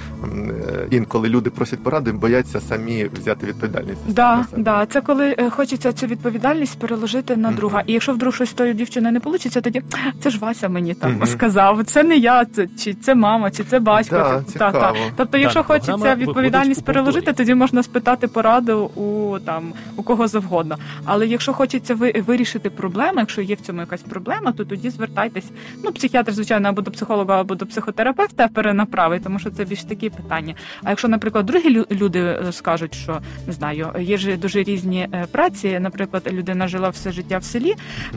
інколи 0.89 1.29
люди 1.29 1.49
просять 1.49 1.83
поради, 1.83 2.11
бояться 2.11 2.56
самі 2.61 3.09
взяти 3.19 3.47
відповідальність. 3.47 4.01
Да, 4.07 4.45
да, 4.57 4.85
це 4.85 5.01
коли 5.01 5.35
е, 5.39 5.49
хочеться 5.49 5.93
цю 5.93 6.05
відповідальність 6.07 6.79
переложити 6.79 7.37
на 7.37 7.51
друга. 7.51 7.83
І 7.87 7.93
якщо 7.93 8.13
вдруг 8.13 8.35
щось 8.35 8.49
з 8.49 8.53
тою 8.53 8.73
дівчиною 8.73 9.13
не 9.13 9.19
вийде, 9.19 9.61
тоді 9.61 9.81
це 10.19 10.29
ж 10.29 10.39
Вася 10.39 10.69
мені 10.69 10.93
там 10.93 11.11
Мгм. 11.15 11.25
сказав. 11.27 11.83
Це 11.85 12.03
не 12.03 12.17
я, 12.17 12.45
це 12.45 12.67
чи 12.79 12.93
це 12.93 13.15
мама, 13.15 13.51
чи 13.51 13.63
це 13.63 13.79
батько. 13.79 14.15
Да, 14.15 14.43
Це- 14.53 14.59
та, 14.59 14.71
та. 14.71 14.93
Тобто, 15.17 15.37
якщо 15.37 15.59
Так, 15.59 15.67
хочеться 15.67 16.15
відповідальність 16.15 16.85
переложити, 16.85 17.33
тоді 17.33 17.55
можна 17.55 17.83
спитати 17.83 18.27
пораду 18.27 18.77
у 18.95 19.39
там 19.39 19.73
у 19.95 20.03
кого 20.03 20.27
завгодно. 20.27 20.77
Але 21.05 21.27
якщо 21.27 21.53
хочеться 21.53 21.95
ви, 21.95 22.13
вирішити 22.27 22.69
проблему, 22.69 23.19
якщо 23.19 23.41
є 23.41 23.55
в 23.55 23.61
цьому 23.61 23.79
якась 23.79 24.01
проблема, 24.01 24.51
то 24.51 24.65
тоді 24.65 24.89
звертайтесь. 24.89 25.45
Ну, 25.83 25.91
психіатр, 25.91 26.31
звичайно, 26.31 26.69
або 26.69 26.81
до 26.81 26.91
психолога, 26.91 27.39
або 27.41 27.55
до 27.55 27.65
психотерапевта 27.65 28.47
перенаправить, 28.47 29.23
тому 29.23 29.39
що 29.39 29.49
це 29.49 29.65
більш 29.65 29.83
такі 29.83 30.09
питання. 30.09 30.55
А 30.83 30.89
якщо, 30.89 31.07
наприклад, 31.07 31.45
другі 31.45 31.79
лю- 31.79 31.85
люди 31.91 32.19
е, 32.19 32.46
скажуть, 32.51 32.93
що 32.95 33.19
не 33.47 33.53
знаю, 33.53 33.87
є 33.99 34.17
ж 34.17 34.37
дуже 34.37 34.63
різні 34.63 35.07
е, 35.13 35.25
праці. 35.31 35.79
Наприклад, 35.79 36.23
людина 36.31 36.67
жила 36.67 36.89
все 36.89 37.11
життя 37.11 37.37
в 37.37 37.43
селі, 37.43 37.73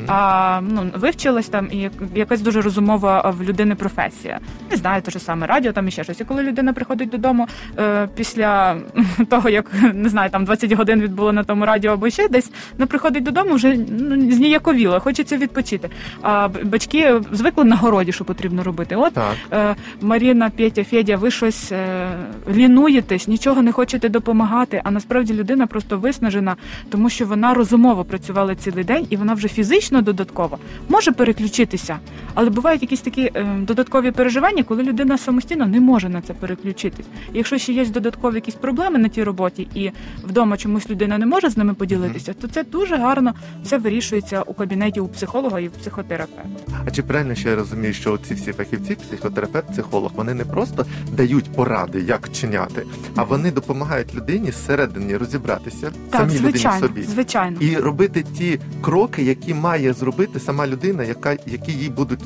а 0.06 0.60
ну 0.62 0.90
вивчилась 0.94 1.48
там 1.48 1.68
і 1.72 1.76
як- 1.76 1.92
якась 2.14 2.40
дуже 2.40 2.60
розумова 2.60 3.34
в 3.38 3.42
людини 3.42 3.74
професія. 3.74 4.38
Не 4.70 4.76
знаю, 4.76 5.02
те 5.02 5.10
ж 5.10 5.18
саме 5.18 5.46
радіо 5.46 5.72
там 5.72 5.88
і 5.88 5.90
ще 5.90 6.04
щось. 6.04 6.20
І 6.20 6.24
коли 6.24 6.42
людина 6.42 6.72
приходить 6.72 7.08
додому 7.08 7.48
е, 7.78 8.08
після 8.16 8.76
того, 9.30 9.48
як 9.48 9.70
не 9.94 10.08
знаю, 10.08 10.30
там 10.30 10.44
20 10.44 10.72
годин 10.72 11.00
відбуло 11.00 11.32
на 11.32 11.44
тому 11.44 11.64
радіо 11.66 11.92
або 11.92 12.10
ще 12.10 12.28
десь, 12.28 12.50
вона 12.78 12.86
приходить 12.86 13.22
додому, 13.24 13.54
вже 13.54 13.76
ну, 13.88 14.32
зніяковіла, 14.32 14.98
хочеться 14.98 15.36
відпочити. 15.36 15.90
А 16.22 16.48
батьки 16.64 17.20
звикли 17.32 17.64
на 17.64 17.76
городі, 17.76 18.12
що 18.12 18.24
потрібно 18.24 18.62
робити. 18.62 18.96
От 18.96 19.14
Так. 19.14 19.34
е, 19.52 19.74
Маріна, 20.00 20.50
Петя, 20.50 20.84
Федя, 20.84 21.16
ви 21.16 21.30
щось 21.30 21.72
лінуєтесь, 22.50 23.28
нічого 23.28 23.62
не 23.62 23.72
хочете 23.72 24.08
допомагати. 24.20 24.80
А 24.84 24.90
насправді 24.90 25.34
людина 25.34 25.66
просто 25.66 25.98
виснажена, 25.98 26.56
тому 26.90 27.10
що 27.10 27.26
вона 27.26 27.54
розумово 27.54 28.04
працювала 28.04 28.54
цілий 28.54 28.84
день, 28.84 29.06
і 29.10 29.16
вона 29.16 29.34
вже 29.34 29.48
фізично 29.48 30.02
додатково 30.02 30.58
може 30.88 31.12
переключитися. 31.12 31.98
Але 32.34 32.50
бувають 32.50 32.82
якісь 32.82 33.00
такі 33.00 33.30
е, 33.34 33.56
додаткові 33.60 34.10
переживання, 34.10 34.62
коли 34.62 34.82
людина 34.82 35.18
самостійно 35.18 35.66
не 35.66 35.80
може 35.80 36.08
на 36.08 36.20
це 36.20 36.32
переключитись. 36.34 37.06
І 37.32 37.36
якщо 37.38 37.58
ще 37.58 37.72
є 37.72 37.86
додаткові 37.86 38.34
якісь 38.34 38.54
проблеми 38.54 38.98
на 38.98 39.08
тій 39.08 39.22
роботі, 39.24 39.68
і 39.74 39.90
вдома 40.24 40.56
чомусь 40.56 40.90
людина 40.90 41.18
не 41.18 41.26
може 41.26 41.50
з 41.50 41.56
ними 41.56 41.74
поділитися, 41.74 42.32
то 42.32 42.48
це 42.48 42.64
дуже 42.64 42.96
гарно 42.96 43.34
все 43.62 43.78
вирішується 43.78 44.42
у 44.42 44.54
кабінеті 44.54 45.00
у 45.00 45.08
психолога 45.08 45.60
і 45.60 45.68
у 45.68 45.70
психотерапевта. 45.70 46.50
А 46.86 46.90
чи 46.90 47.02
правильно 47.02 47.34
що 47.34 47.48
я 47.48 47.56
розумію, 47.56 47.92
що 47.92 48.18
ці 48.18 48.34
всі 48.34 48.52
фахівці, 48.52 48.94
психотерапевт, 48.94 49.72
психолог, 49.72 50.10
вони 50.14 50.34
не 50.34 50.44
просто 50.44 50.86
дають 51.12 51.52
поради, 51.52 52.00
як 52.00 52.32
чиняти, 52.32 52.86
а 53.16 53.22
вони 53.22 53.50
допомагають 53.50 54.14
людині 54.14 54.50
зсередині 54.50 55.16
розібратися 55.16 55.90
Так, 56.10 56.20
самій 56.20 56.38
людині 56.40 56.80
собі. 56.80 57.02
звичайно. 57.02 57.56
І 57.60 57.76
робити 57.76 58.24
ті 58.38 58.60
кроки, 58.80 59.22
які 59.22 59.54
має 59.54 59.92
зробити 59.92 60.40
сама 60.40 60.66
людина, 60.66 61.04
яка 61.04 61.36
які 61.46 61.72
їй 61.72 61.88
будуть 61.88 62.20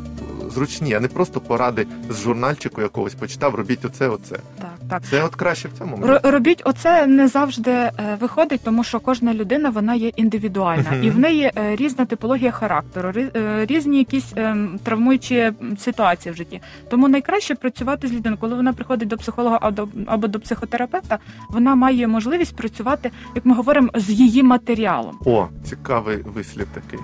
зручні, 0.50 0.94
а 0.94 1.00
не 1.00 1.08
просто 1.08 1.40
поради 1.40 1.86
з 2.10 2.20
журнальчику 2.22 2.80
якогось 2.82 3.14
почитав, 3.14 3.54
робіть 3.54 3.84
оце, 3.84 4.08
оце. 4.08 4.36
Так, 4.60 4.70
так. 4.90 5.02
Це 5.10 5.22
от 5.24 5.34
краще 5.34 5.68
в 5.68 5.78
цьому. 5.78 5.96
Ро- 5.96 6.30
Робіть 6.30 6.62
оце 6.64 7.06
не 7.06 7.28
завжди 7.28 7.70
е, 7.70 7.92
виходить, 8.20 8.60
тому 8.64 8.84
що 8.84 9.00
кожна 9.00 9.34
людина 9.34 9.70
вона 9.70 9.94
є 9.94 10.08
індивідуальна, 10.08 10.94
і 11.02 11.10
в 11.10 11.18
неї 11.18 11.50
е, 11.56 11.76
різна 11.76 12.04
типологія 12.04 12.50
характеру, 12.50 13.12
е, 13.16 13.66
різні 13.66 13.98
якісь 13.98 14.32
ем, 14.36 14.78
травмуючі 14.82 15.52
ситуації 15.78 16.32
в 16.32 16.36
житті. 16.36 16.60
Тому 16.90 17.08
найкраще 17.08 17.54
працювати 17.54 18.08
з 18.08 18.12
людиною, 18.12 18.38
коли 18.40 18.54
вона 18.54 18.72
приходить 18.72 19.08
до 19.08 19.16
психолога 19.16 19.58
або, 19.62 19.88
або 20.06 20.26
до 20.26 20.40
психотерапевта, 20.40 21.18
вона 21.50 21.74
має 21.74 22.06
можливість 22.08 22.56
працювати, 22.56 23.10
як 23.34 23.46
ми 23.46 23.54
говоримо, 23.54 23.88
з 23.94 24.10
її 24.10 24.42
матеріалом. 24.42 25.18
О, 25.24 25.46
цікавий 25.64 26.16
вислів 26.16 26.66
такий. 26.74 27.00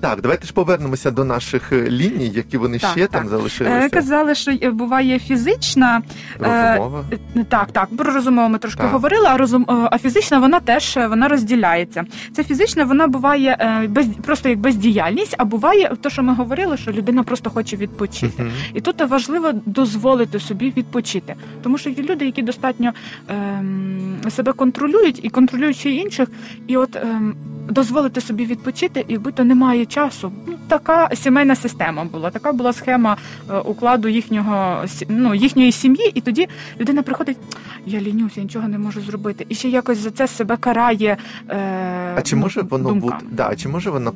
Так, 0.00 0.20
давайте 0.20 0.46
ж 0.46 0.52
повернемося 0.52 1.10
до 1.10 1.24
наших 1.24 1.72
е, 1.72 1.90
ліній, 1.90 2.28
які 2.28 2.58
вони 2.58 2.78
Так, 2.78 2.90
ще 2.90 3.00
так. 3.00 3.10
там 3.10 3.26
Е, 3.26 3.28
залишилися. 3.28 3.88
Казали, 3.88 4.34
що 4.34 4.50
е, 4.62 4.70
буває 4.70 5.18
фізична 5.18 6.02
е, 6.42 6.74
Розумова. 6.74 7.04
Е, 7.36 7.44
Так, 7.48 7.72
так, 7.72 7.88
про 7.96 8.12
розумову 8.12 8.48
ми 8.48 8.58
трошки 8.58 8.82
Так. 8.82 8.90
говорили, 8.92 9.26
а 9.28 9.36
розум, 9.36 9.66
е, 9.68 9.88
а 9.90 9.98
фізична 9.98 10.38
вона 10.38 10.60
теж 10.60 10.96
е, 10.96 11.06
вона 11.06 11.28
розділяється. 11.28 12.04
Це 12.32 12.44
фізична, 12.44 12.84
вона 12.84 13.06
буває 13.06 13.56
е, 13.60 13.86
без 13.88 14.06
просто 14.24 14.48
як 14.48 14.58
бездіяльність, 14.58 15.34
а 15.38 15.44
буває 15.44 15.96
то, 16.00 16.10
що 16.10 16.22
ми 16.22 16.34
говорили, 16.34 16.76
що 16.76 16.92
людина 16.92 17.22
просто 17.22 17.50
хоче 17.50 17.76
відпочити. 17.76 18.42
Мгм. 18.42 18.52
І 18.74 18.80
тут 18.80 19.00
важливо 19.08 19.52
дозволити 19.66 20.40
собі 20.40 20.72
відпочити, 20.76 21.34
тому 21.62 21.78
що 21.78 21.90
є 21.90 22.02
люди, 22.02 22.24
які 22.24 22.42
достатньо 22.42 22.92
ем, 23.28 24.16
себе 24.30 24.52
контролюють 24.52 25.20
і 25.22 25.28
контролюють 25.28 25.76
ще 25.76 25.90
інших, 25.90 26.28
і 26.66 26.76
от 26.76 26.96
ем, 26.96 27.34
дозволити 27.68 28.20
собі 28.20 28.46
відпочити, 28.46 29.04
і 29.08 29.18
будь-то 29.18 29.44
немає 29.44 29.86
часу. 29.86 30.32
Ну, 30.46 30.54
така 30.68 31.10
сімейна 31.14 31.56
система 31.56 32.04
була, 32.04 32.30
така 32.30 32.52
була 32.52 32.72
схема 32.72 33.16
е, 33.50 33.58
укладу 33.58 34.08
їхнього 34.08 34.84
ну, 35.08 35.34
їхньої 35.34 35.72
сім'ї, 35.72 36.12
і 36.14 36.20
тоді 36.20 36.48
людина 36.80 37.02
приходить. 37.02 37.36
Я 37.86 38.00
лінюся, 38.00 38.40
нічого 38.40 38.68
не 38.68 38.78
можу 38.78 39.00
зробити. 39.00 39.46
І 39.48 39.54
ще 39.54 39.68
якось 39.68 39.98
за 39.98 40.10
це 40.10 40.26
себе 40.28 40.56
карає. 40.56 41.16
Е, 41.50 42.14
А 42.16 42.22
чи 42.22 42.36
може 42.36 42.60
воно 42.62 42.94
бути 42.94 43.16
да, 43.30 43.48
а 43.50 43.56
чи 43.56 43.68
може 43.68 43.90
воно 43.90 44.12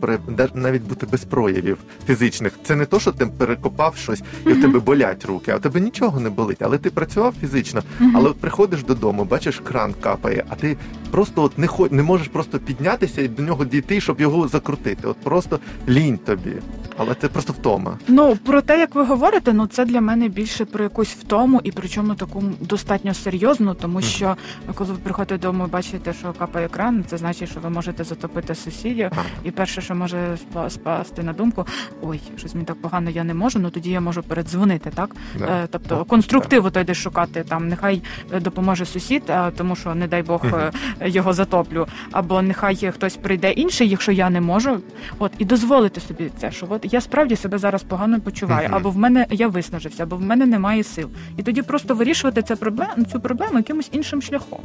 навіть 0.55 0.83
бути 0.83 1.07
без 1.07 1.25
проявів 1.25 1.79
фізичних? 2.07 2.53
Це 2.65 2.77
не 2.77 2.87
то, 2.87 3.01
що 3.01 3.13
ти 3.13 3.27
перекопав 3.27 3.97
щось 3.97 4.23
і 4.47 4.49
в 4.49 4.53
Мгм. 4.53 4.63
тебе 4.63 4.79
болять 4.81 5.25
руки, 5.25 5.51
а 5.51 5.57
в 5.57 5.61
тебе 5.61 5.81
нічого 5.81 6.21
не 6.21 6.31
болить, 6.31 6.63
але 6.63 6.79
ти 6.79 6.91
працював 6.91 7.35
фізично, 7.41 7.83
Мгм. 8.01 8.17
але 8.17 8.31
от 8.31 8.37
приходиш 8.37 8.83
додому, 8.83 9.25
бачиш, 9.25 9.61
кран 9.65 9.95
капає, 10.01 10.45
а 10.49 10.55
ти 10.55 10.77
просто 11.11 11.43
от 11.43 11.59
не 11.59 11.67
хо... 11.67 11.89
не 11.91 12.03
можеш 12.03 12.29
просто 12.29 12.59
піднятися 12.59 13.23
і 13.23 13.29
до 13.43 13.49
нього 13.49 13.65
дійти, 13.65 14.01
щоб 14.01 14.21
його 14.21 14.49
закрутити. 14.49 15.09
От 15.09 15.17
просто 15.17 15.59
лінь 15.89 16.19
тобі. 16.19 16.53
Але 16.97 17.15
це 17.15 17.29
просто 17.29 17.53
втома. 17.53 17.99
Ну 18.09 18.37
про 18.37 18.61
те, 18.63 18.79
як 18.79 18.95
ви 18.95 19.05
говорите, 19.05 19.53
ну 19.53 19.67
це 19.67 19.85
для 19.85 20.01
мене 20.01 20.29
більше 20.29 20.65
про 20.65 20.85
якусь 20.85 21.09
втому, 21.09 21.61
і 21.65 21.73
причому 21.73 22.15
таку 22.15 22.45
достатньо 22.61 23.15
серйозну, 23.15 23.75
тому 23.75 24.03
що 24.03 24.37
коли 24.75 24.93
ви 24.93 24.99
приходите 25.03 25.39
додому, 25.39 25.65
і 25.65 25.71
бачите, 25.71 26.13
що 26.13 26.33
капає 26.33 26.67
екран, 26.67 27.05
це 27.07 27.17
значить, 27.19 27.51
що 27.51 27.61
ви 27.61 27.71
можете 27.71 28.05
затопити 28.05 28.55
сусідів. 28.55 29.09
Ага. 29.13 29.25
І 29.45 29.51
перше, 29.51 29.81
що 29.81 29.95
може 29.95 30.39
спасти 30.69 31.23
на 31.23 31.33
думку, 31.33 31.67
ой, 32.03 32.21
щось 32.37 32.55
мені 32.55 32.67
так 32.67 32.81
погано, 32.83 33.11
я 33.11 33.25
не 33.25 33.35
можу. 33.35 33.59
Ну 33.59 33.71
тоді 33.71 33.91
я 33.91 34.01
можу 34.01 34.23
передзвонити, 34.23 34.91
так 34.95 35.11
Да. 35.39 35.45
Е, 35.45 35.69
тобто 35.71 35.97
Ну, 35.99 36.05
конструктиву 36.05 36.71
той 36.71 36.83
йдеш 36.83 37.03
шукати. 37.03 37.45
Там 37.49 37.69
нехай 37.69 38.03
е, 38.33 38.41
допоможе 38.41 38.87
сусід, 38.87 39.23
а 39.31 39.51
тому 39.51 39.77
що 39.77 39.95
не 39.95 40.07
дай 40.09 40.23
Бог 40.23 40.45
е, 40.45 40.73
його 41.09 41.33
затоплю, 41.33 41.87
або 42.13 42.43
нехай 42.43 42.93
хтось 42.95 43.17
прийде 43.33 43.51
інший, 43.53 43.89
якщо 43.89 44.13
я 44.13 44.31
не 44.31 44.41
можу. 44.41 44.81
От 45.19 45.33
і 45.39 45.45
дозволити 45.45 46.01
собі 46.01 46.31
це, 46.41 46.51
що 46.51 46.67
от 46.71 46.93
я 46.93 47.01
справді 47.01 47.37
себе 47.37 47.59
зараз 47.59 47.83
погано 47.83 48.21
почуваю, 48.21 48.69
або 48.73 48.91
в 48.91 48.97
мене 48.97 49.27
я 49.31 49.49
виснажився, 49.49 50.03
або 50.03 50.17
в 50.17 50.21
мене 50.21 50.47
немає 50.47 50.85
сил. 50.85 51.09
І 51.37 51.43
тоді 51.43 51.63
просто 51.63 51.95
вирішувати 51.95 52.43
це 52.43 52.57
проблему 52.57 53.05
цю 53.13 53.21
проблему 53.21 53.57
якимось 53.57 53.89
іншим 53.93 54.23
шляхом. 54.23 54.61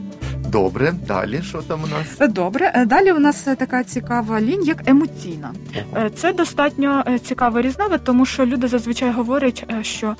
Добре, 0.50 0.94
далі 1.08 1.42
що 1.44 1.62
там 1.62 1.80
у 1.84 1.88
нас? 1.88 2.34
Добре, 2.34 2.72
е, 2.76 2.86
далі 2.86 3.12
у 3.12 3.20
нас 3.20 3.48
е, 3.48 3.56
така 3.56 3.84
цікава 3.84 4.42
лінь, 4.42 4.64
як 4.64 4.90
емоційна. 4.90 5.52
Е, 5.96 6.10
Це 6.16 6.34
достатньо 6.34 7.04
е, 7.08 7.20
цікавий 7.20 7.64
різновид, 7.64 8.04
тому 8.04 8.26
що 8.26 8.46
люди 8.46 8.68
зазвичай 8.68 9.12
говорять, 9.12 9.66
е, 9.80 9.84
що 9.84 10.08
е, 10.08 10.16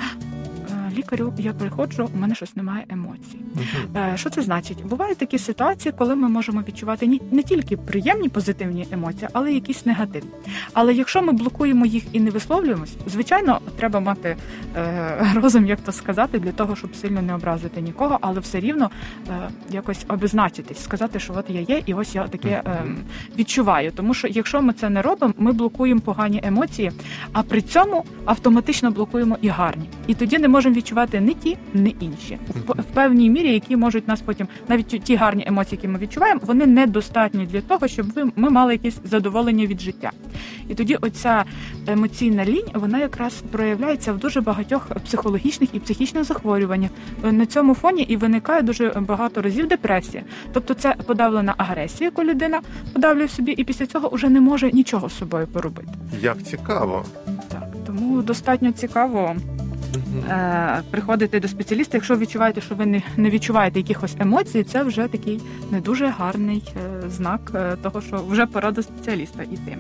лікарю 0.98 1.34
я 1.38 1.54
приходжу, 1.54 2.10
у 2.16 2.18
мене 2.18 2.36
щось 2.36 2.56
немає 2.56 2.86
емоцій. 2.90 3.40
Е, 3.96 4.14
Що 4.16 4.30
це 4.30 4.42
значить? 4.42 4.86
Бувають 4.86 5.18
такі 5.18 5.38
ситуації, 5.38 5.94
коли 5.98 6.16
ми 6.16 6.30
можемо 6.30 6.64
відчувати 6.68 7.20
не 7.32 7.44
тільки 7.44 7.78
приємні 7.78 8.30
позитивні 8.30 8.88
емоції, 8.92 9.28
але 9.34 9.52
й 9.52 9.56
якісь 9.56 9.86
негативні. 9.86 10.30
Але 10.74 10.94
якщо 10.94 11.22
ми 11.22 11.34
блокуємо 11.34 11.86
їх 11.86 12.04
і 12.12 12.20
не 12.20 12.30
висловлюємось, 12.32 12.94
звичайно, 13.08 13.60
треба 13.78 14.00
мати 14.00 14.38
е, 14.76 15.32
розум, 15.36 15.66
як 15.66 15.80
то 15.80 15.92
сказати, 15.92 16.40
для 16.40 16.52
того, 16.52 16.76
щоб 16.76 16.96
сильно 16.96 17.22
не 17.22 17.36
образити 17.36 17.82
нікого, 17.82 18.18
але 18.22 18.40
все 18.40 18.60
рівно 18.60 18.90
е, 19.30 19.50
якось 19.70 20.06
обозначитись, 20.08 20.84
сказати, 20.84 21.20
що 21.20 21.34
от 21.38 21.46
я 21.50 21.62
є, 21.62 21.82
і 21.86 21.94
ось 21.94 22.16
я 22.16 22.28
таке 22.28 22.50
е, 22.50 22.84
відчуваю. 23.38 23.92
Тому 23.92 24.14
що 24.14 24.28
якщо 24.28 24.62
ми 24.62 24.74
це 24.74 24.90
не 24.90 25.02
робимо, 25.02 25.34
ми 25.38 25.52
блокуємо 25.52 26.02
погані 26.02 26.42
емоції, 26.44 26.92
а 27.34 27.44
при 27.44 27.62
цьому 27.62 28.06
автоматично 28.26 28.92
блокуємо 28.92 29.38
і 29.42 29.48
гарні. 29.48 29.90
І 30.08 30.14
тоді 30.14 30.38
не 30.38 30.48
можемо 30.48 30.76
відчувати 30.76 30.87
ні 30.96 31.34
ті, 31.34 31.58
ні 31.74 31.96
інші. 32.00 32.38
В, 32.68 32.84
певній 32.84 33.30
мірі, 33.30 33.54
які 33.54 33.76
можуть 33.76 34.08
нас 34.08 34.22
потім, 34.22 34.48
навіть 34.68 34.88
ті 34.88 35.16
гарні 35.16 35.44
емоції, 35.48 35.78
які 35.78 35.88
ми 35.88 36.00
відчуваємо, 36.00 36.42
вони 36.44 36.66
недостатні 36.66 37.46
для 37.46 37.62
того, 37.62 37.88
щоб 37.88 38.14
ви 38.14 38.32
ми 38.36 38.50
мали 38.50 38.74
якесь 38.74 39.00
задоволення 39.04 39.66
від 39.66 39.82
життя. 39.82 40.12
І 40.70 40.76
тоді 40.76 40.96
оця 40.96 41.46
емоційна 41.88 42.46
лінь, 42.46 42.68
вона 42.74 43.00
якраз 43.00 43.34
проявляється 43.52 44.14
в 44.14 44.18
дуже 44.18 44.42
багатьох 44.42 44.88
психологічних 45.06 45.70
і 45.74 45.80
психічних 45.80 46.24
захворюваннях. 46.24 46.92
На 47.24 47.46
цьому 47.46 47.76
фоні 47.76 48.02
і 48.02 48.16
виникає 48.18 48.62
дуже 48.62 48.90
багато 48.90 49.42
разів 49.42 49.68
депресія. 49.68 50.24
Тобто 50.54 50.74
це 50.74 50.96
подавлена 51.06 51.54
агресія, 51.58 52.10
яку 52.10 52.24
людина 52.24 52.62
подавлює 52.94 53.26
в 53.26 53.32
собі, 53.32 53.52
і 53.52 53.64
після 53.64 53.86
цього 53.86 54.10
вже 54.10 54.30
не 54.30 54.42
може 54.42 54.72
нічого 54.72 55.10
з 55.10 55.18
собою 55.18 55.48
поробити. 55.48 55.90
Як 56.22 56.44
цікаво. 56.44 57.06
Так 57.48 57.64
тому 57.86 58.22
достатньо 58.22 58.72
цікаво 58.72 59.36
приходити 60.92 61.40
до 61.40 61.48
спеціаліста. 61.48 61.98
Якщо 61.98 62.18
відчуваєте, 62.18 62.62
що 62.62 62.76
ви 62.76 62.86
не, 62.86 63.02
не 63.18 63.30
відчуваєте 63.30 63.80
якихось 63.80 64.16
емоцій, 64.20 64.64
це 64.64 64.84
вже 64.84 65.08
такий 65.08 65.42
не 65.72 65.82
дуже 65.82 66.08
гарний 66.08 66.64
е, 66.76 67.10
знак 67.10 67.52
е, 67.56 67.76
того, 67.76 68.02
що 68.02 68.24
вже 68.30 68.46
пора 68.46 68.72
до 68.72 68.84
спеціаліста 68.84 69.44
йти. 69.44 69.78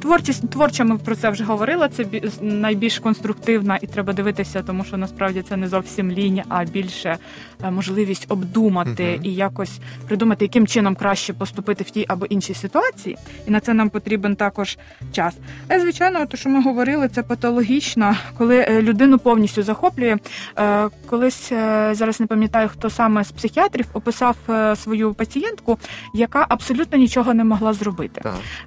Творчість 0.00 0.50
творча 0.50 0.84
ми 0.84 0.98
про 0.98 1.16
це 1.16 1.30
вже 1.30 1.44
говорила. 1.44 1.88
Це 1.88 2.04
бі- 2.04 2.22
найбільш 2.40 2.98
конструктивна, 2.98 3.78
і 3.82 3.86
треба 3.86 4.12
дивитися, 4.12 4.62
тому 4.62 4.84
що 4.84 4.96
насправді 4.96 5.42
це 5.42 5.56
не 5.56 5.68
зовсім 5.68 6.10
лінь, 6.10 6.42
а 6.48 6.64
більше 6.64 7.16
е, 7.64 7.70
можливість 7.70 8.26
обдумати 8.28 9.12
Мгм. 9.14 9.24
і 9.24 9.34
якось 9.34 9.78
придумати, 10.06 10.44
яким 10.44 10.66
чином 10.66 10.94
краще 10.94 11.32
поступити 11.32 11.84
в 11.84 11.90
тій 11.90 12.04
або 12.08 12.26
іншій 12.26 12.54
ситуації. 12.54 13.16
І 13.46 13.50
на 13.50 13.60
це 13.60 13.74
нам 13.74 13.88
потрібен 13.90 14.36
також 14.36 14.78
час. 15.12 15.34
А 15.68 15.80
звичайно, 15.80 16.26
те, 16.26 16.36
що 16.36 16.48
ми 16.48 16.62
говорили, 16.62 17.08
це 17.08 17.22
патологічно, 17.22 18.16
коли 18.38 18.56
е, 18.58 18.82
людину 18.82 19.18
повністю 19.18 19.62
захоплює. 19.62 20.16
Е, 20.58 20.88
Колись 21.06 21.52
е, 21.52 21.90
зараз 21.94 22.20
не 22.20 22.26
пам'ятаю, 22.26 22.68
хто 22.68 22.90
саме 22.90 23.24
з 23.24 23.32
психіатрів 23.32 23.86
описав 23.92 24.36
е, 24.48 24.76
свою 24.76 25.14
пацієнтку, 25.14 25.78
яка 26.14 26.46
абсолютно 26.48 26.98
нічого 26.98 27.34
не 27.34 27.44
могла 27.44 27.72
зробити. 27.72 28.22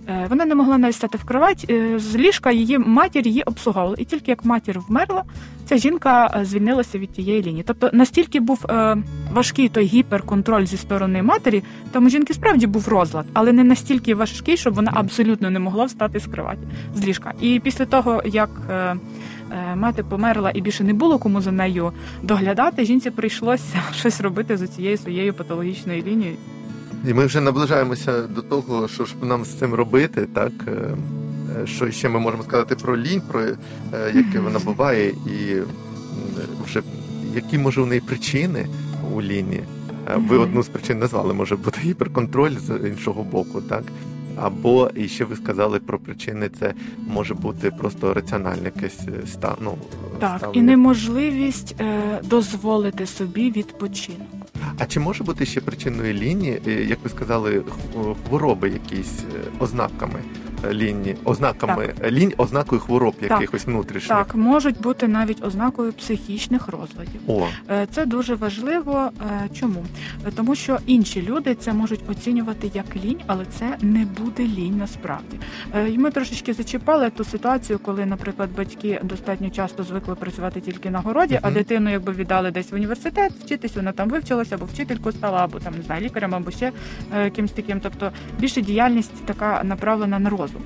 Е, 0.07 0.25
Вона 0.29 0.45
не 0.45 0.55
могла 0.55 0.77
навіть 0.77 0.95
стати 0.95 1.17
в 1.21 1.25
кровать. 1.25 1.65
е, 1.69 1.99
З 1.99 2.15
ліжка 2.15 2.51
її 2.51 2.77
матір 2.77 3.27
її 3.27 3.43
обслуговувала. 3.43 3.95
І 3.99 4.05
тільки 4.05 4.31
як 4.31 4.45
матір 4.45 4.79
вмерла, 4.79 5.23
ця 5.65 5.77
жінка 5.77 6.37
е, 6.41 6.45
звільнилася 6.45 6.99
від 6.99 7.11
тієї 7.11 7.43
лінії. 7.43 7.63
Тобто 7.67 7.89
настільки 7.93 8.39
був 8.39 8.65
е, 8.69 8.97
важкий 9.31 9.69
той 9.69 9.85
гіперконтроль 9.85 10.65
зі 10.65 10.77
сторони 10.77 11.23
матері, 11.23 11.63
там 11.91 12.05
у 12.05 12.09
жінки 12.09 12.33
справді 12.33 12.67
був 12.67 12.87
розлад, 12.87 13.25
але 13.33 13.51
не 13.51 13.63
настільки 13.63 14.15
важкий, 14.15 14.57
щоб 14.57 14.73
вона 14.73 14.91
абсолютно 14.95 15.49
не 15.49 15.59
могла 15.59 15.85
встати 15.85 16.19
з 16.19 16.25
кроваті 16.27 16.61
з 16.95 17.05
ліжка. 17.05 17.33
І 17.41 17.59
після 17.59 17.85
того, 17.85 18.21
як 18.25 18.49
мати 19.75 20.03
померла 20.03 20.51
і 20.53 20.61
більше 20.61 20.83
не 20.83 20.93
було 20.93 21.19
кому 21.19 21.41
за 21.41 21.51
нею 21.51 21.91
доглядати, 22.23 22.85
жінці 22.85 23.11
прийшлося 23.11 23.81
щось 23.95 24.21
робити 24.21 24.57
з 24.57 24.67
цією 24.67 24.97
своєю 24.97 25.33
патологічною 25.33 26.03
лінією. 26.03 26.37
І 27.07 27.13
ми 27.13 27.25
вже 27.25 27.41
наближаємося 27.41 28.21
до 28.21 28.41
того, 28.41 28.87
що 28.87 29.05
ж 29.05 29.15
нам 29.21 29.45
з 29.45 29.53
цим 29.53 29.73
робити, 29.73 30.27
так? 30.33 30.51
Е, 30.67 30.71
е, 31.63 31.67
Що 31.67 31.91
ще 31.91 32.09
ми 32.09 32.19
можемо 32.19 32.43
сказати 32.43 32.75
про 32.75 32.97
лінь, 32.97 33.21
про 33.21 33.41
е, 33.41 33.55
яке 34.13 34.39
вона 34.43 34.59
буває, 34.59 35.09
і 35.09 35.55
вже 36.65 36.81
які 37.35 37.57
може 37.57 37.81
у 37.81 37.85
неї 37.85 38.01
причини 38.01 38.67
у 39.15 39.21
ліні. 39.21 39.61
Ви 40.15 40.37
одну 40.37 40.63
з 40.63 40.67
причин 40.67 40.99
назвали, 40.99 41.33
може 41.33 41.55
бути 41.55 41.81
гіперконтроль 41.81 42.55
з 42.57 42.87
іншого 42.87 43.23
боку, 43.23 43.61
так? 43.61 43.83
Або 44.41 44.89
і 44.95 45.07
ще 45.07 45.25
ви 45.25 45.35
сказали 45.35 45.79
про 45.79 45.99
причини, 45.99 46.49
це 46.59 46.73
може 47.07 47.33
бути 47.33 47.71
просто 47.71 48.13
раціональне 48.13 48.71
якесь 48.75 48.99
стан. 49.31 49.55
Ну, 49.61 49.77
Так, 50.19 50.49
і 50.53 50.61
неможливість 50.61 51.75
е, 51.79 52.19
дозволити 52.23 53.05
собі 53.05 53.51
відпочинок. 53.51 54.38
А 54.77 54.85
чи 54.85 54.99
може 54.99 55.23
бути 55.23 55.45
ще 55.45 55.61
причиною 55.61 56.13
лінії, 56.13 56.61
е, 56.67 56.71
як 56.71 56.99
ви 57.03 57.09
сказали, 57.09 57.63
хвороби 58.27 58.69
якісь 58.69 59.19
е, 59.19 59.49
ознаками 59.59 60.19
лінії, 60.71 61.17
ознаками 61.25 61.93
е, 62.03 62.11
лінь, 62.11 62.33
ознакою 62.37 62.81
хвороб 62.81 63.13
якихось 63.21 63.65
внутрішніх? 63.65 64.17
Так, 64.17 64.35
можуть 64.35 64.81
бути 64.81 65.07
навіть 65.07 65.43
ознакою 65.45 65.93
психічних 65.93 66.67
розладів. 66.67 67.21
О, 67.27 67.47
Е, 67.69 67.87
Це 67.91 68.05
дуже 68.05 68.35
важливо. 68.35 69.11
Е, 69.43 69.49
Чому? 69.59 69.85
Е, 70.27 70.31
Тому 70.35 70.55
що 70.55 70.77
інші 70.85 71.21
люди 71.21 71.55
це 71.55 71.73
можуть 71.73 72.09
оцінювати 72.09 72.71
як 72.73 72.95
лінь, 72.95 73.19
але 73.27 73.45
це 73.45 73.77
не 73.81 74.05
буде 74.05 74.43
лінь 74.43 74.77
насправді. 74.77 75.39
І 75.93 75.97
ми 75.97 76.11
трошечки 76.11 76.53
зачіпали 76.53 77.09
ту 77.09 77.23
ситуацію, 77.23 77.79
коли, 77.79 78.05
наприклад, 78.05 78.49
батьки 78.57 78.99
достатньо 79.03 79.49
часто 79.49 79.83
звикли 79.83 80.15
працювати 80.15 80.61
тільки 80.61 80.89
на 80.89 80.99
городі, 80.99 81.39
а 81.41 81.51
дитину 81.51 81.89
якби 81.91 82.13
віддали 82.13 82.51
десь 82.51 82.71
в 82.71 82.75
університет, 82.75 83.31
вчитись, 83.45 83.75
вона 83.75 83.91
там 83.91 84.09
вивчилася, 84.09 84.55
або 84.55 84.65
вчительку 84.65 85.11
стала, 85.11 85.43
або 85.43 85.59
там 85.59 85.73
не 85.77 85.83
знаю, 85.83 86.05
лікарем, 86.05 86.35
або 86.35 86.51
ще 86.51 86.71
якимсь 87.23 87.51
таким. 87.51 87.79
Тобто 87.79 88.11
більше 88.39 88.61
діяльність 88.61 89.25
така 89.25 89.63
направлена 89.63 90.19
на 90.19 90.29
розум. 90.53 90.61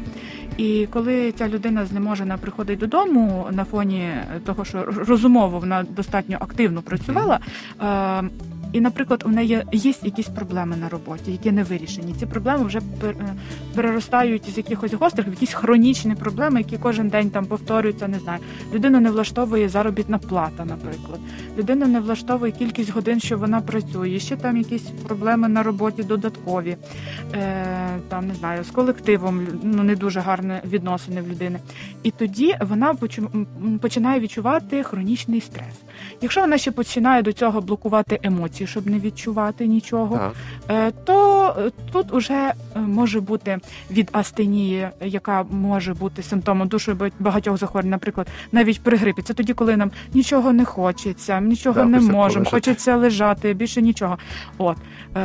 І 0.58 0.88
коли 0.92 1.32
ця 1.32 1.48
людина 1.48 1.86
знеможена 1.86 2.38
приходить 2.38 2.80
додому 2.80 3.48
на 3.52 3.66
фоні 3.66 4.10
того, 4.46 4.66
що 4.66 4.84
розумово 4.84 5.60
вона 5.60 5.84
достатньо 5.84 6.38
активно 6.40 6.82
працювала. 6.82 7.40
І, 8.74 8.82
наприклад, 8.82 9.24
у 9.26 9.30
неї 9.30 9.64
є 9.72 9.94
якісь 10.04 10.28
проблеми 10.28 10.76
на 10.76 10.90
роботі, 10.90 11.32
які 11.32 11.52
не 11.52 11.64
вирішені. 11.64 12.14
Ці 12.14 12.26
проблеми 12.26 12.66
вже 12.66 12.80
е, 13.04 13.14
переростають 13.76 14.50
з 14.50 14.58
якихось 14.58 14.94
гострих 14.94 15.28
в 15.28 15.30
якісь 15.30 15.54
хронічні 15.54 16.16
проблеми, 16.16 16.60
які 16.60 16.78
кожен 16.78 17.10
день 17.10 17.30
там 17.30 17.46
повторюються. 17.46 18.08
Не 18.08 18.20
знаю, 18.20 18.40
людину 18.74 19.00
не 19.00 19.12
влаштовує 19.12 19.70
заробітна 19.70 20.18
плата, 20.18 20.66
наприклад. 20.66 21.20
Людину 21.58 21.88
не 21.88 22.00
влаштовує 22.00 22.52
кількість 22.52 22.92
годин, 22.92 23.20
що 23.20 23.38
вона 23.38 23.62
працює. 23.62 24.20
Ще 24.20 24.36
там 24.36 24.58
якісь 24.58 24.84
проблеми 25.08 25.48
на 25.48 25.64
роботі 25.64 26.04
додаткові. 26.04 26.78
Е, 27.34 27.66
там 28.10 28.28
не 28.28 28.36
знаю, 28.36 28.64
з 28.64 28.70
колективом 28.72 29.48
ну 29.64 29.84
не 29.84 29.96
дуже 29.96 30.20
гарні 30.20 30.54
відносини 30.66 31.22
в 31.22 31.28
людини. 31.28 31.60
І 32.04 32.12
тоді 32.12 32.56
вона 32.62 32.96
починає 33.82 34.20
відчувати 34.20 34.84
хронічний 34.84 35.42
стрес. 35.42 35.82
Якщо 36.22 36.42
вона 36.42 36.58
ще 36.58 36.72
починає 36.72 37.22
до 37.22 37.34
цього 37.34 37.62
блокувати 37.62 38.20
емоції, 38.24 38.63
депресію, 38.64 38.68
щоб 38.68 38.88
не 38.88 39.00
відчувати 39.00 39.68
нічого, 39.68 40.18
Так. 40.18 40.34
е, 40.70 40.92
то 41.06 41.56
е, 41.60 41.72
тут 41.92 42.14
уже 42.14 42.54
е, 42.76 42.80
може 42.80 43.22
бути 43.22 43.60
від 43.92 44.10
астенії, 44.12 44.88
яка 45.02 45.46
може 45.52 45.94
бути 45.94 46.24
симптомом 46.24 46.68
дуже 46.68 46.96
багатьох 47.20 47.58
захворювань, 47.58 47.92
наприклад, 47.92 48.28
навіть 48.52 48.82
при 48.82 48.98
грипі. 48.98 49.22
Це 49.22 49.34
тоді, 49.34 49.54
коли 49.54 49.78
нам 49.78 49.92
нічого 50.14 50.54
не 50.54 50.66
хочеться, 50.66 51.42
нічого 51.42 51.76
Так, 51.76 51.90
не 51.90 52.00
можемо, 52.00 52.46
хочеться 52.46 52.96
лежати, 52.96 53.54
більше 53.54 53.82
нічого. 53.82 54.18
От 54.58 54.78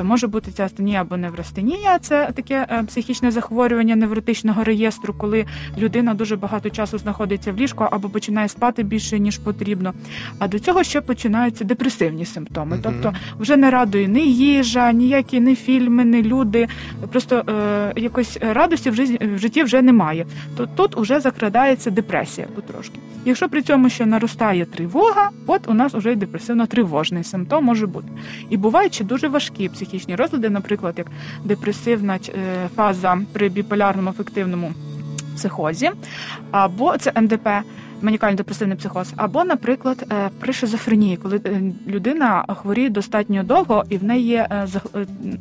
може 0.02 0.26
бути 0.26 0.50
ця 0.50 0.64
астенія 0.64 1.00
або 1.00 1.16
неврастенія, 1.16 1.98
це 1.98 2.30
таке 2.34 2.84
психічне 2.86 3.30
захворювання 3.30 3.96
невротичного 3.96 4.64
реєстру, 4.64 5.14
коли 5.14 5.46
людина 5.78 6.14
дуже 6.14 6.36
багато 6.36 6.70
часу 6.70 6.98
знаходиться 6.98 7.52
в 7.52 7.56
ліжку 7.56 7.84
або 7.90 8.08
починає 8.08 8.48
спати 8.48 8.82
більше 8.82 9.18
ніж 9.18 9.38
потрібно. 9.38 9.94
А 10.38 10.48
до 10.48 10.58
цього 10.58 10.82
ще 10.82 11.00
починаються 11.00 11.64
депресивні 11.64 12.24
симптоми. 12.24 12.76
Мгм. 12.76 12.82
Тобто 12.82 13.14
вже 13.38 13.56
не 13.56 13.70
радує 13.70 14.08
ні 14.08 14.32
їжа, 14.32 14.92
ніякі 14.92 15.40
ні 15.40 15.54
фільми, 15.54 16.04
ні 16.04 16.22
люди. 16.22 16.68
Просто 17.10 17.36
е, 17.36 17.92
якось 17.96 18.38
радості 18.40 18.90
в 18.90 18.94
житті, 18.94 19.18
в 19.34 19.38
житті 19.38 19.62
вже 19.62 19.82
немає. 19.82 20.26
То 20.56 20.66
тут 20.66 20.96
вже 20.96 21.20
закрадається 21.20 21.90
депресія 21.90 22.46
потрошки. 22.54 22.98
Якщо 23.24 23.48
при 23.48 23.62
цьому 23.62 23.88
ще 23.90 24.06
наростає 24.06 24.64
тривога, 24.64 25.30
от 25.46 25.68
у 25.68 25.74
нас 25.74 25.94
вже 25.94 26.12
й 26.12 26.16
депресивно-тривожний 26.16 27.24
симптом 27.24 27.64
може 27.64 27.86
бути. 27.86 28.08
І 28.50 28.56
бувають 28.56 28.94
ще 28.94 29.04
дуже 29.04 29.28
важкі 29.28 29.68
психічні 29.68 30.16
розлади, 30.16 30.50
наприклад, 30.50 30.94
як 30.98 31.06
депресивна 31.44 32.18
е, 32.28 32.68
фаза 32.76 33.18
при 33.32 33.48
біполярному 33.48 34.10
афективному 34.10 34.72
психозі, 35.36 35.90
або 36.50 36.98
це 36.98 37.12
МДП. 37.20 37.48
Манікально-депресивний 38.02 38.76
психоз, 38.76 39.12
або, 39.16 39.44
наприклад, 39.44 40.06
е, 40.12 40.30
при 40.40 40.52
шизофренії, 40.52 41.16
коли 41.16 41.40
е, 41.46 41.62
людина 41.86 42.44
хворіє 42.48 42.90
достатньо 42.90 43.42
довго 43.42 43.84
і 43.88 43.96
в 43.98 44.04
неї 44.04 44.24
є 44.26 44.48
е, 44.50 44.66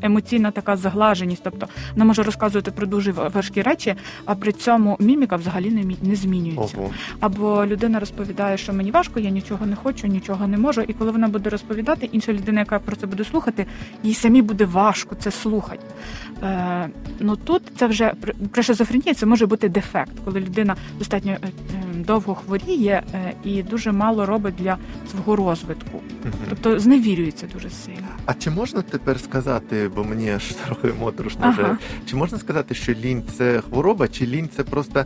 емоційна 0.01 0.51
така 0.51 0.77
заглаженість, 0.77 1.41
тобто 1.43 1.67
вона 1.93 2.05
може 2.05 2.23
розказувати 2.23 2.71
про 2.71 2.87
дуже 2.87 3.11
важкі 3.11 3.61
речі, 3.61 3.95
а 4.25 4.35
при 4.35 4.51
цьому 4.51 4.97
міміка 4.99 5.35
взагалі 5.35 5.71
не 5.71 5.81
мі- 5.81 5.97
не 6.01 6.15
змінюється. 6.15 6.77
Ого. 6.77 6.89
Або 7.19 7.65
людина 7.65 7.99
розповідає, 7.99 8.57
що 8.57 8.73
мені 8.73 8.91
важко, 8.91 9.19
я 9.19 9.29
нічого 9.29 9.65
не 9.65 9.75
хочу, 9.75 10.07
нічого 10.07 10.47
не 10.47 10.57
можу. 10.57 10.81
І 10.81 10.93
коли 10.93 11.11
вона 11.11 11.27
буде 11.27 11.49
розповідати, 11.49 12.09
інша 12.11 12.33
людина, 12.33 12.59
яка 12.59 12.79
про 12.79 12.95
це 12.95 13.07
буде 13.07 13.23
слухати, 13.23 13.65
їй 14.03 14.13
самі 14.13 14.41
буде 14.41 14.65
важко 14.65 15.15
це 15.15 15.31
слухати. 15.31 15.81
Е, 16.43 16.89
ну 17.19 17.35
тут 17.35 17.61
це 17.77 17.87
вже 17.87 18.13
при- 18.51 18.63
шизофренії 18.63 19.13
це 19.13 19.25
може 19.25 19.45
бути 19.45 19.69
дефект, 19.69 20.11
коли 20.25 20.39
людина 20.39 20.75
достатньо 20.99 21.31
е, 21.31 21.39
е, 21.43 21.51
довго 21.95 22.35
хворіє 22.35 23.03
е, 23.13 23.33
і 23.43 23.63
дуже 23.63 23.91
мало 23.91 24.25
робить 24.25 24.55
для 24.55 24.77
свого 25.11 25.35
розвитку, 25.35 26.01
тобто 26.49 26.79
зневірюється 26.79 27.47
дуже 27.53 27.69
сильно. 27.69 28.07
А 28.25 28.33
чи 28.33 28.49
можна 28.49 28.81
тепер 28.81 29.19
сказати, 29.19 29.89
бо 29.95 30.03
мені 30.03 30.31
аж 30.31 30.43
трохи 30.45 30.93
моторошно 30.99 31.39
Ага. 31.43 31.51
вже, 31.63 31.77
чи 32.05 32.15
можна 32.15 32.37
сказати, 32.37 32.75
що 32.75 32.93
лінь 32.93 33.23
це 33.37 33.61
хвороба, 33.61 34.07
чи 34.07 34.27
лінь 34.27 34.49
це 34.55 34.63
просто 34.63 35.05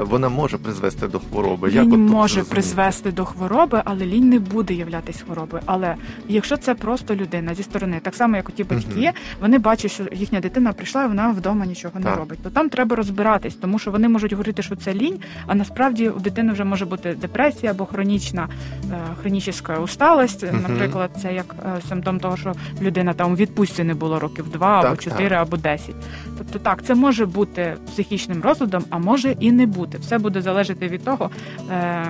вона 0.00 0.28
може 0.28 0.58
призвести 0.58 1.08
до 1.08 1.18
хвороби? 1.18 1.70
Як 1.72 1.84
Лінь 1.84 1.92
от 1.92 1.98
може 1.98 2.34
зрозуміти? 2.34 2.50
призвести 2.50 3.12
до 3.12 3.24
хвороби, 3.24 3.82
але 3.84 4.06
лінь 4.06 4.28
не 4.28 4.38
буде 4.38 4.74
являтись 4.74 5.22
хворобою. 5.22 5.62
Але 5.66 5.94
якщо 6.28 6.56
це 6.56 6.74
просто 6.74 7.14
людина 7.14 7.54
зі 7.54 7.62
сторони, 7.62 8.00
так 8.02 8.14
само 8.14 8.36
як 8.36 8.48
у 8.48 8.52
ті 8.52 8.64
батьки, 8.64 9.12
вони 9.40 9.58
бачать, 9.58 9.90
що 9.92 10.04
їхня 10.12 10.40
дитина 10.40 10.71
прийшла 10.72 11.04
і 11.04 11.08
вона 11.08 11.30
вдома 11.30 11.66
нічого 11.66 12.00
не 12.00 12.14
робить. 12.14 12.38
То 12.42 12.50
там 12.50 12.68
треба 12.68 12.96
розбиратись, 12.96 13.54
тому 13.54 13.78
що 13.78 13.90
вони 13.90 14.08
можуть 14.08 14.32
говорити, 14.32 14.62
що 14.62 14.76
це 14.76 14.94
лінь, 14.94 15.18
а 15.46 15.54
насправді 15.54 16.08
у 16.08 16.20
дитини 16.20 16.52
вже 16.52 16.64
може 16.64 16.86
бути 16.86 17.14
депресія 17.20 17.72
або 17.72 17.86
хронічна 17.86 18.48
е, 18.92 18.96
хронічна 19.20 19.78
усталость. 19.84 20.42
Мгм. 20.42 20.62
Наприклад, 20.68 21.10
це 21.22 21.34
як 21.34 21.54
е, 21.64 21.80
симптом 21.88 22.20
того, 22.20 22.36
що 22.36 22.52
людина 22.82 23.12
там 23.12 23.32
у 23.32 23.36
відпустці 23.36 23.84
не 23.84 23.94
було 23.94 24.18
років 24.18 24.48
два 24.48 24.80
або 24.80 24.96
чотири, 24.96 25.28
так. 25.28 25.42
або 25.42 25.56
десять. 25.56 25.96
Тобто 26.38 26.58
так, 26.58 26.82
це 26.84 26.94
може 26.94 27.26
бути 27.26 27.76
психічним 27.86 28.42
розладом, 28.42 28.84
а 28.90 28.98
може 28.98 29.36
і 29.40 29.52
не 29.52 29.66
бути. 29.66 29.98
Все 29.98 30.18
буде 30.18 30.42
залежати 30.42 30.88
від 30.88 31.04
того, 31.04 31.30
е, 31.70 32.04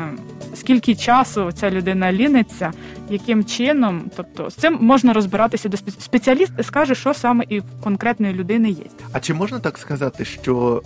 скільки 0.54 0.94
часу 0.94 1.52
ця 1.52 1.70
людина 1.70 2.12
ліниться, 2.12 2.72
яким 3.10 3.44
чином. 3.44 4.02
Тобто 4.16 4.50
з 4.50 4.54
цим 4.54 4.78
можна 4.80 5.12
розбиратися 5.12 5.68
до 5.68 5.76
спе- 5.76 6.00
спеціаліст 6.00 6.52
скаже, 6.62 6.94
що 6.94 7.14
саме 7.14 7.44
і 7.48 7.60
в 7.60 7.64
конкретної 7.84 8.34
людини 8.34 8.51
є. 8.58 8.84
А 9.12 9.20
чи 9.20 9.34
можна 9.34 9.58
так 9.58 9.78
сказати, 9.78 10.24
що 10.24 10.82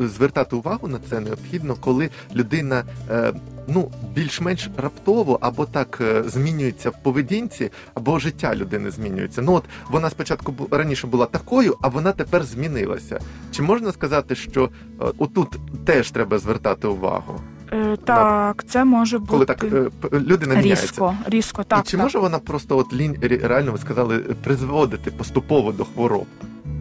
е, 0.00 0.06
звертати 0.06 0.56
увагу 0.56 0.88
на 0.88 0.98
це 1.10 1.20
необхідно, 1.20 1.74
коли 1.74 2.10
людина 2.34 2.84
е, 3.10 3.32
ну 3.68 3.90
більш-менш 4.14 4.68
раптово 4.76 5.38
або 5.40 5.66
так 5.66 5.98
е, 6.00 6.22
змінюється 6.26 6.90
в 6.90 7.02
поведінці, 7.02 7.70
або 7.94 8.18
життя 8.18 8.54
людини 8.54 8.90
змінюється? 8.90 9.42
Ну 9.42 9.52
от 9.54 9.64
вона 9.90 10.10
спочатку 10.10 10.52
бу- 10.52 10.68
раніше 10.70 11.06
була 11.06 11.26
такою, 11.26 11.76
а 11.82 11.88
вона 11.88 12.12
тепер 12.12 12.44
змінилася. 12.44 13.20
Чи 13.52 13.62
можна 13.62 13.92
сказати, 13.92 14.34
що 14.34 14.64
е, 14.64 15.04
отут 15.18 15.48
теж 15.84 16.10
треба 16.10 16.38
звертати 16.38 16.88
увагу, 16.88 17.40
Е, 17.72 17.96
так, 18.04 18.64
це 18.68 18.84
може 18.84 19.18
бути 19.18 19.30
коли 19.30 19.44
так 19.44 19.64
людина 20.12 20.54
міняється? 20.54 20.82
різко, 20.86 21.14
різко. 21.26 21.64
Так, 21.64 21.84
І 21.86 21.90
чи 21.90 21.96
так. 21.96 22.04
може 22.04 22.18
вона 22.18 22.38
просто 22.38 22.78
от 22.78 22.92
лінь 22.92 23.12
ре- 23.22 23.46
реально 23.48 23.72
ви 23.72 23.78
сказали 23.78 24.18
призводити 24.18 25.10
поступово 25.10 25.72
до 25.72 25.84
хвороб, 25.84 26.26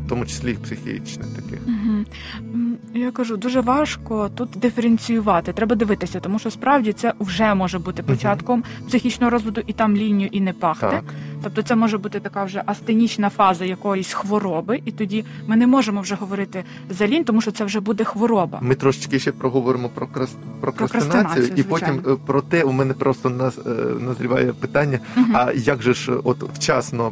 в 0.09 0.11
тому 0.11 0.25
числі 0.25 0.51
і 0.51 0.53
психічних 0.53 1.27
таких? 1.35 1.59
М, 1.67 2.77
Я 2.93 3.11
кажу, 3.11 3.37
дуже 3.37 3.61
важко 3.61 4.29
тут 4.35 4.49
диференціювати. 4.55 5.53
Треба 5.53 5.75
дивитися, 5.75 6.19
тому 6.19 6.39
що 6.39 6.51
справді 6.51 6.93
це 6.93 7.13
вже 7.19 7.53
може 7.55 7.79
бути 7.79 8.03
початком 8.03 8.63
психічного 8.87 9.29
розвитку, 9.29 9.61
і 9.67 9.73
там 9.73 9.95
лінію 9.95 10.29
і 10.31 10.41
не 10.41 10.53
пахне. 10.53 10.89
Так. 10.89 11.03
Тобто 11.43 11.61
це 11.61 11.75
може 11.75 11.97
бути 11.97 12.19
така 12.19 12.43
вже 12.43 12.63
астенічна 12.65 13.29
фаза 13.29 13.65
якоїсь 13.65 14.13
хвороби, 14.13 14.81
і 14.85 14.91
тоді 14.91 15.25
ми 15.47 15.55
не 15.55 15.67
можемо 15.67 16.01
вже 16.01 16.15
говорити 16.15 16.63
за 16.89 17.07
лінь, 17.07 17.23
тому 17.23 17.41
що 17.41 17.51
це 17.51 17.63
вже 17.65 17.79
буде 17.79 18.03
хвороба. 18.03 18.59
Ми 18.61 18.75
трошечки 18.75 19.19
ще 19.19 19.31
проговоримо 19.31 19.89
про 19.89 20.07
крас... 20.07 20.35
Прокрастинацію, 20.61 21.45
і 21.55 21.63
потім 21.63 21.87
звичайно. 21.87 22.13
е, 22.13 22.17
про 22.25 22.41
те, 22.41 22.63
у 22.63 22.71
мене 22.71 22.93
просто 22.93 23.29
наз... 23.29 23.59
е, 23.67 23.69
назріває 23.99 24.53
питання: 24.53 24.99
Мгм. 25.15 25.35
а 25.35 25.51
як 25.51 25.81
же 25.81 25.93
ж 25.93 26.11
от 26.23 26.43
вчасно. 26.55 27.11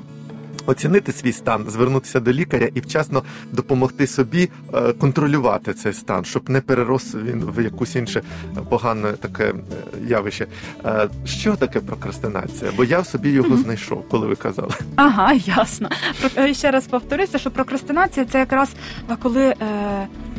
Оцінити 0.71 1.11
свій 1.11 1.31
стан, 1.31 1.65
звернутися 1.67 2.19
до 2.19 2.31
лікаря 2.33 2.69
і 2.73 2.79
вчасно 2.79 3.23
допомогти 3.51 4.07
собі 4.07 4.49
е, 4.73 4.93
контролювати 4.93 5.73
цей 5.73 5.93
стан, 5.93 6.25
щоб 6.25 6.49
не 6.49 6.61
перерос 6.61 7.15
він 7.15 7.43
в 7.55 7.63
якусь 7.63 7.95
інше 7.95 8.21
погане 8.69 9.11
таке 9.11 9.43
е, 9.45 9.53
явище. 10.07 10.47
Е, 10.85 11.09
Що 11.25 11.55
таке 11.55 11.79
прокрастинація? 11.79 12.71
Бо 12.77 12.83
я 12.83 12.99
в 12.99 13.07
собі 13.07 13.29
його 13.29 13.49
Мгм. 13.49 13.57
знайшов, 13.57 14.09
коли 14.09 14.27
ви 14.27 14.35
казали. 14.35 14.71
Ага, 14.95 15.33
ясно. 15.33 15.89
Ще 16.51 16.71
раз 16.71 16.87
повторюся, 16.87 17.37
що 17.39 17.51
прокрастинація 17.51 18.25
це 18.25 18.39
якраз 18.39 18.69
коли 19.21 19.43
е, 19.43 19.55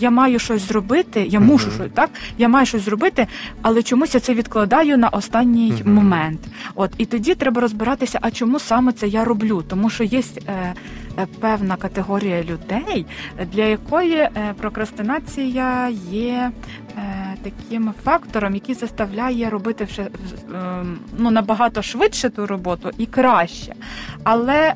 я 0.01 0.11
маю 0.11 0.39
щось 0.39 0.63
зробити, 0.63 1.27
я 1.29 1.41
мушу 1.41 1.71
щось, 1.71 1.91
так? 1.95 2.11
Я 2.39 2.49
маю 2.49 2.67
щось 2.67 2.83
зробити, 2.83 3.27
але 3.63 3.83
чомусь 3.83 4.15
я 4.15 4.21
це 4.21 4.35
відкладаю 4.35 4.99
на 4.99 5.09
останній 5.09 5.83
момент. 5.85 6.41
От 6.75 6.91
і 6.99 7.07
тоді 7.07 7.35
треба 7.35 7.61
розбиратися, 7.61 8.19
а 8.23 8.31
чому 8.31 8.59
саме 8.59 8.93
це 8.93 9.09
я 9.09 9.25
роблю? 9.25 9.65
Тому 9.69 9.91
що 9.91 10.05
є 10.05 10.23
е, 10.47 10.53
е, 11.19 11.27
певна 11.41 11.77
категорія 11.77 12.45
людей, 12.45 13.07
для 13.53 13.65
якої 13.65 14.17
е, 14.17 14.55
прокрастинація 14.61 15.89
є 16.11 16.51
е, 16.99 17.35
таким 17.43 17.95
фактором, 18.05 18.55
який 18.55 18.75
заставляє 18.75 19.51
робити 19.51 19.89
ну, 21.19 21.31
набагато 21.31 21.83
швидше 21.83 22.31
ту 22.31 22.47
роботу 22.47 22.91
і 22.99 23.07
краще. 23.07 23.75
Але 24.25 24.75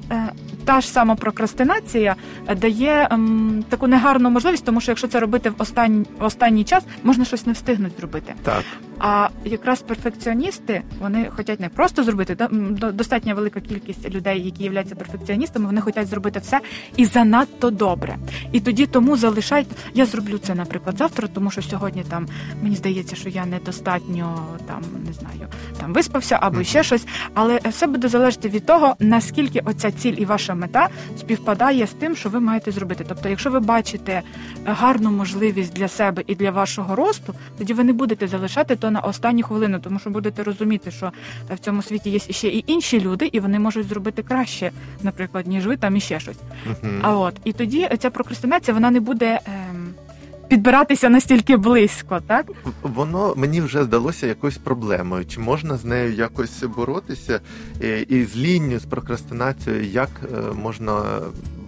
та 0.64 0.80
ж 0.80 0.88
сама 0.88 1.14
прокрастинація 1.14 2.16
е, 2.48 2.54
дає 2.54 3.08
ем, 3.10 3.64
таку 3.68 3.86
негарну 3.86 4.30
можливість, 4.30 4.64
тому 4.64 4.80
що 4.80 4.90
якщо 4.90 5.08
це 5.08 5.20
робити 5.20 5.50
в 5.50 5.54
останній, 5.58 6.04
останній 6.20 6.64
час, 6.64 6.84
можна 7.02 7.24
щось 7.24 7.46
не 7.46 7.52
встигнути 7.52 7.94
зробити. 7.98 8.34
Так, 8.42 8.64
А 8.98 9.28
якраз 9.44 9.82
перфекціоністи 9.82 10.82
вони 11.00 11.30
хочуть 11.36 11.60
не 11.60 11.68
просто 11.68 12.04
зробити, 12.04 12.34
да, 12.34 12.44
м, 12.44 12.74
до- 12.74 12.92
достатньо 12.92 13.34
велика 13.34 13.60
кількість 13.60 14.10
людей, 14.10 14.44
які 14.44 14.64
являються 14.64 14.94
перфекціоністами, 14.94 15.66
вони 15.66 15.80
хочуть 15.80 16.06
зробити 16.08 16.38
все 16.40 16.60
і 16.96 17.04
занадто 17.04 17.70
добре. 17.70 18.16
І 18.52 18.60
тоді 18.60 18.86
тому 18.86 19.16
залишають. 19.16 19.68
Я 19.94 20.06
зроблю 20.06 20.38
це, 20.38 20.54
наприклад, 20.54 20.98
завтра, 20.98 21.28
тому 21.34 21.50
що 21.50 21.62
сьогодні 21.62 22.02
там 22.08 22.26
мені 22.62 22.76
здається, 22.76 23.16
що 23.16 23.28
я 23.28 23.46
недостатньо 23.46 24.46
там 24.66 24.82
не 25.06 25.12
знаю, 25.12 25.50
там 25.80 25.92
виспався 25.92 26.38
або 26.42 26.54
Мгм. 26.56 26.64
ще 26.64 26.82
щось. 26.82 27.06
Але 27.34 27.60
все 27.70 27.86
буде 27.86 28.08
залежати 28.08 28.48
від 28.48 28.66
того, 28.66 28.96
наскільки 28.98 29.60
оця 29.60 29.90
ціль 29.90 30.14
і 30.18 30.24
ваша 30.24 30.51
мета 30.54 30.88
співпадає 31.18 31.86
з 31.86 31.90
тим, 31.90 32.16
що 32.16 32.28
ви 32.28 32.40
маєте 32.40 32.70
зробити. 32.72 33.04
Тобто, 33.08 33.28
якщо 33.28 33.50
ви 33.50 33.60
бачите 33.60 34.22
гарну 34.64 35.10
можливість 35.10 35.74
для 35.74 35.88
себе 35.88 36.22
і 36.26 36.34
для 36.34 36.50
вашого 36.50 36.96
росту, 36.96 37.34
тоді 37.58 37.72
ви 37.72 37.84
не 37.84 37.92
будете 37.92 38.28
залишати 38.28 38.76
то 38.76 38.90
на 38.90 39.00
останню 39.00 39.42
хвилину, 39.42 39.78
тому 39.78 39.98
що 39.98 40.10
будете 40.10 40.42
розуміти, 40.42 40.90
що 40.90 41.12
в 41.50 41.58
цьому 41.58 41.82
світі 41.82 42.10
є 42.10 42.18
ще 42.18 42.48
і 42.48 42.64
інші 42.66 43.00
люди, 43.00 43.28
і 43.32 43.40
вони 43.40 43.58
можуть 43.58 43.88
зробити 43.88 44.22
краще, 44.22 44.70
наприклад, 45.02 45.46
ніж 45.46 45.66
ви 45.66 45.76
там 45.76 45.96
і 45.96 46.00
ще 46.00 46.20
щось. 46.20 46.38
Мгм. 46.66 47.00
А 47.02 47.16
от 47.16 47.34
і 47.44 47.52
тоді 47.52 47.88
ця 47.98 48.10
прокрастинація 48.10 48.74
вона 48.74 48.90
не 48.90 49.00
буде 49.00 49.40
ем, 49.46 49.94
підбиратися 50.52 51.08
настільки 51.08 51.56
близько, 51.56 52.20
так? 52.26 52.46
Воно 52.82 53.34
мені 53.36 53.60
вже 53.60 53.84
здалося 53.84 54.26
якоюсь 54.26 54.58
проблемою. 54.58 55.26
Чи 55.26 55.40
можна 55.40 55.76
з 55.76 55.84
нею 55.84 56.12
якось 56.12 56.62
боротися 56.62 57.40
Е, 57.82 58.06
і 58.08 58.24
з 58.24 58.36
лінню, 58.36 58.78
з 58.78 58.84
прокрастинацією, 58.84 59.84
як 59.84 60.08
е, 60.24 60.52
можна. 60.62 61.02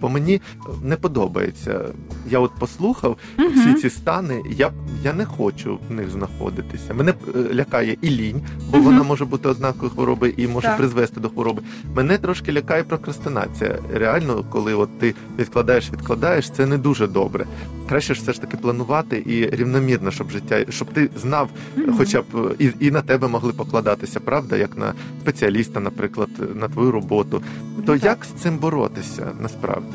Бо 0.05 0.09
мені 0.09 0.41
не 0.83 0.95
подобається. 0.95 1.85
Я 2.29 2.39
от 2.39 2.51
послухав 2.59 3.17
Мгм. 3.37 3.51
всі 3.59 3.73
ці 3.73 3.89
стани, 3.89 4.41
я, 4.57 4.71
я 5.03 5.13
не 5.13 5.25
хочу 5.25 5.79
в 5.89 5.93
них 5.93 6.09
знаходитися. 6.09 6.93
Мене 6.93 7.13
е, 7.35 7.53
лякає 7.53 7.97
і 8.01 8.09
лінь, 8.09 8.41
бо 8.71 8.77
Мгм. 8.77 8.85
вона 8.85 9.03
може 9.03 9.25
бути 9.25 9.49
ознакою 9.49 9.91
хвороби 9.91 10.33
і 10.37 10.47
може 10.47 10.67
Так. 10.67 10.77
призвести 10.77 11.19
до 11.19 11.29
хвороби. 11.29 11.61
Мене 11.95 12.17
трошки 12.17 12.53
лякає 12.53 12.83
прокрастинація. 12.83 13.75
Реально, 13.93 14.45
коли 14.49 14.73
от 14.73 14.99
ти 14.99 15.15
відкладаєш, 15.39 15.91
відкладаєш, 15.91 16.49
це 16.49 16.65
не 16.65 16.77
дуже 16.77 17.07
добре. 17.07 17.45
Краще 17.89 18.13
ж 18.13 18.21
все 18.21 18.33
ж 18.33 18.41
таки 18.41 18.57
планувати 18.57 19.23
і 19.25 19.55
рівномірно, 19.55 20.11
щоб 20.11 20.29
життя, 20.31 20.65
щоб 20.69 20.87
ти 20.93 21.09
знав, 21.21 21.49
хоча 21.97 22.21
б 22.21 22.25
е, 22.35 22.55
і, 22.59 22.71
і 22.79 22.91
на 22.91 23.01
тебе 23.01 23.27
могли 23.27 23.53
покладатися, 23.53 24.19
правда, 24.19 24.57
як 24.57 24.77
на 24.77 24.93
спеціаліста, 25.21 25.79
наприклад, 25.79 26.29
на 26.55 26.67
твою 26.67 26.91
роботу. 26.91 27.41
То 27.85 27.93
Так. 27.93 28.03
як 28.03 28.17
з 28.25 28.41
цим 28.41 28.57
боротися 28.57 29.31
насправді? 29.41 29.94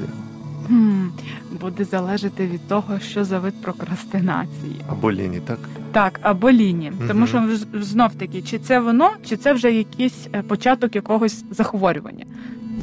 Хм, 0.66 1.06
Буде 1.60 1.84
залежати 1.84 2.46
від 2.46 2.68
того, 2.68 2.98
що 3.00 3.24
за 3.24 3.38
вид 3.38 3.54
прокрастинації. 3.62 4.76
Або 4.88 5.12
ліні, 5.12 5.40
так? 5.46 5.58
Так, 5.92 6.20
або 6.22 6.50
лінії. 6.50 6.90
Мгм. 6.90 7.08
Тому 7.08 7.26
що 7.26 7.48
знов 7.74 8.14
таки, 8.14 8.42
чи 8.42 8.58
це 8.58 8.80
воно, 8.80 9.10
чи 9.28 9.36
це 9.36 9.52
вже 9.52 9.72
якийсь 9.72 10.26
е, 10.34 10.42
початок 10.42 10.94
якогось 10.94 11.44
захворювання. 11.50 12.24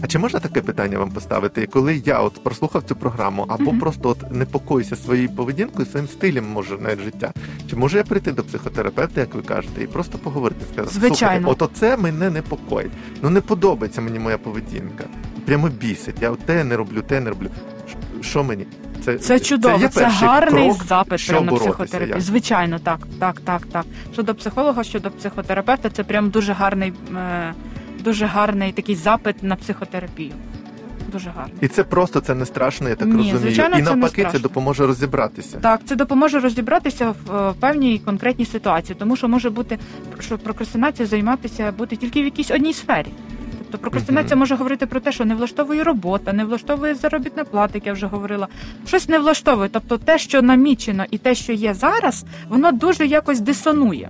А 0.02 0.08
чи 0.08 0.20
можна 0.20 0.40
таке 0.40 0.62
питання 0.62 1.00
вам 1.00 1.10
поставити? 1.12 1.68
Коли 1.68 2.02
я 2.06 2.20
от 2.22 2.44
прослухав 2.44 2.84
цю 2.84 2.96
програму, 2.96 3.46
або 3.48 3.72
Мгм. 3.72 3.80
просто 3.80 4.10
от 4.10 4.32
непокоюся 4.32 4.96
своєю 4.96 5.30
поведінкою, 5.30 5.86
своїм 5.88 6.08
стилем 6.08 6.46
може 6.52 6.78
навіть 6.78 7.02
життя, 7.02 7.34
чи 7.70 7.76
можу 7.76 7.98
я 7.98 8.04
прийти 8.04 8.32
до 8.32 8.44
психотерапевта, 8.44 9.22
як 9.22 9.36
ви 9.36 9.42
кажете, 9.42 9.84
і 9.84 9.88
просто 9.88 10.18
поговорити, 10.18 10.62
сказати, 10.74 10.94
Звичайно. 11.00 11.50
от 11.50 11.62
оце 11.62 11.98
мене 11.98 12.30
непокоїть. 12.30 12.92
Ну 13.22 13.30
не 13.30 13.42
подобається 13.42 14.02
мені 14.02 14.20
моя 14.20 14.38
поведінка. 14.38 15.04
Прямо 15.48 15.70
бісить. 15.70 16.16
Я 16.22 16.36
те 16.46 16.64
не 16.64 16.78
роблю, 16.78 17.02
те 17.02 17.20
не 17.20 17.30
роблю. 17.30 17.48
Що 18.22 18.44
мені? 18.44 18.66
Це 19.20 19.40
чудово, 19.40 19.78
є 19.78 19.88
це, 19.88 20.06
гарний 20.06 20.70
крок, 20.70 20.84
запит 20.84 21.28
прямо 21.28 21.52
на 21.52 21.58
психотерапію. 21.58 22.22
Звичайно, 22.22 22.80
так, 22.80 23.00
так, 23.20 23.42
так, 23.42 23.62
так. 23.72 23.86
Щодо 24.14 24.36
психолога, 24.36 24.84
щодо 24.84 25.12
психотерапевта, 25.12 25.90
це 25.90 26.04
прям 26.04 26.30
дуже 26.30 26.54
гарний, 26.54 26.94
е, 27.18 27.54
дуже 28.00 28.26
гарний 28.26 28.72
такий 28.72 28.96
запит 28.96 29.44
на 29.44 29.56
психотерапію. 29.56 30.32
Дуже 31.12 31.30
гарний. 31.30 31.54
І 31.62 31.68
це 31.68 31.84
просто 31.84 32.20
це 32.20 32.36
не 32.36 32.46
страшно, 32.46 32.90
я 32.90 32.96
так 32.96 33.08
Ні, 33.08 33.14
розумію. 33.14 33.38
звичайно, 33.40 33.80
і 33.80 33.82
навпаки, 33.82 34.16
це 34.16 34.22
страшно. 34.22 34.40
допоможе 34.40 34.88
розібратися. 34.88 35.58
Так, 35.58 35.82
це 35.86 35.96
допоможе 35.96 36.40
розібратися 36.40 37.14
в 37.26 37.36
е, 37.36 37.54
певній 37.60 38.00
конкретній 38.06 38.46
ситуації, 38.46 38.96
тому 39.00 39.16
що 39.16 39.28
може 39.28 39.50
бути, 39.50 39.80
що 40.20 40.38
прокрастинація 40.38 41.08
займатися 41.08 41.74
бути 41.78 41.96
тільки 41.96 42.22
в 42.22 42.26
якійсь 42.26 42.52
одній 42.52 42.74
сфері. 42.74 43.08
Тобто 43.72 43.78
прокрастинація 43.78 44.36
може 44.36 44.56
говорити 44.56 44.86
про 44.86 45.00
те, 45.00 45.12
що 45.12 45.26
не 45.26 45.36
влаштовує 45.36 45.84
робота, 45.84 46.34
не 46.34 46.46
влаштовує 46.46 46.96
заробітна 46.96 47.44
плата, 47.44 47.72
як 47.74 47.88
я 47.88 47.94
вже 47.94 48.08
говорила. 48.08 48.48
Щось 48.88 49.10
не 49.10 49.20
влаштовує. 49.20 49.70
Тобто 49.72 49.98
те, 49.98 50.18
що 50.18 50.42
намічено, 50.42 51.06
і 51.12 51.18
те, 51.18 51.36
що 51.36 51.54
є 51.54 51.74
зараз, 51.74 52.26
воно 52.50 52.72
дуже 52.72 53.06
якось 53.06 53.40
дисонує. 53.40 54.10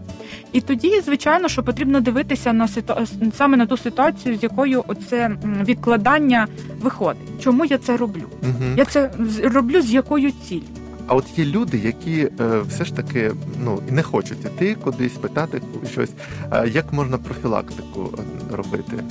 І 0.53 0.61
тоді, 0.61 1.01
звичайно, 1.01 1.47
що 1.47 1.63
потрібно 1.63 2.01
дивитися 2.01 2.53
на 2.53 2.67
ситу... 2.67 2.93
саме 3.37 3.57
на 3.57 3.65
ту 3.65 3.77
ситуацію, 3.77 4.37
з 4.37 4.43
якою 4.43 4.83
оце 4.87 5.31
відкладання 5.63 6.47
виходить. 6.81 7.21
Чому 7.43 7.65
я 7.65 7.77
це 7.77 7.97
роблю? 7.97 8.23
Угу. 8.41 8.73
Я 8.77 8.85
це 8.85 9.11
роблю 9.43 9.81
з 9.81 9.93
якою 9.93 10.31
ціллю? 10.31 10.86
А 11.07 11.15
от 11.15 11.39
є 11.39 11.45
люди, 11.45 11.77
які 11.77 12.29
е, 12.39 12.59
все 12.59 12.85
ж 12.85 12.95
таки 12.95 13.31
ну 13.63 13.81
не 13.89 14.03
хочуть 14.03 14.45
іти 14.45 14.75
кудись 14.75 15.13
питати 15.13 15.61
щось. 15.91 16.11
Е, 16.51 16.67
як 16.67 16.93
можна 16.93 17.17
профілактику 17.17 18.13
е, 18.17 18.55
робити? 18.55 19.03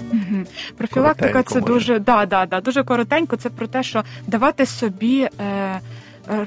Профілактика 0.76 1.32
Коротенько, 1.32 1.52
це 1.52 1.60
може. 1.60 1.72
дуже 1.72 1.98
да, 1.98 2.26
да, 2.26 2.46
да, 2.46 2.60
дуже 2.60 2.84
коротенько. 2.84 3.36
Це 3.36 3.50
про 3.50 3.66
те, 3.66 3.82
що 3.82 4.04
давати 4.26 4.66
собі. 4.66 5.28
Е, 5.40 5.80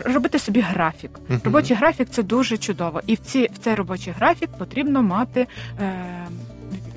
Робити 0.05 0.39
собі 0.39 0.59
графік. 0.59 1.12
Мгм. 1.29 1.41
Робочий 1.43 1.77
графік 1.77 2.07
це 2.12 2.23
дуже 2.23 2.57
чудово. 2.57 3.01
І 3.07 3.15
в, 3.15 3.17
ці, 3.17 3.49
в 3.53 3.57
цей 3.57 3.75
робочий 3.75 4.13
графік 4.17 4.49
потрібно 4.57 5.03
мати 5.03 5.47
е, 5.79 5.93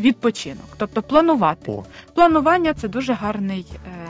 відпочинок, 0.00 0.66
тобто 0.76 1.02
планувати. 1.02 1.72
О. 1.72 1.84
Планування 2.14 2.74
це 2.74 2.88
дуже 2.88 3.12
гарний 3.12 3.66
е, 3.74 4.01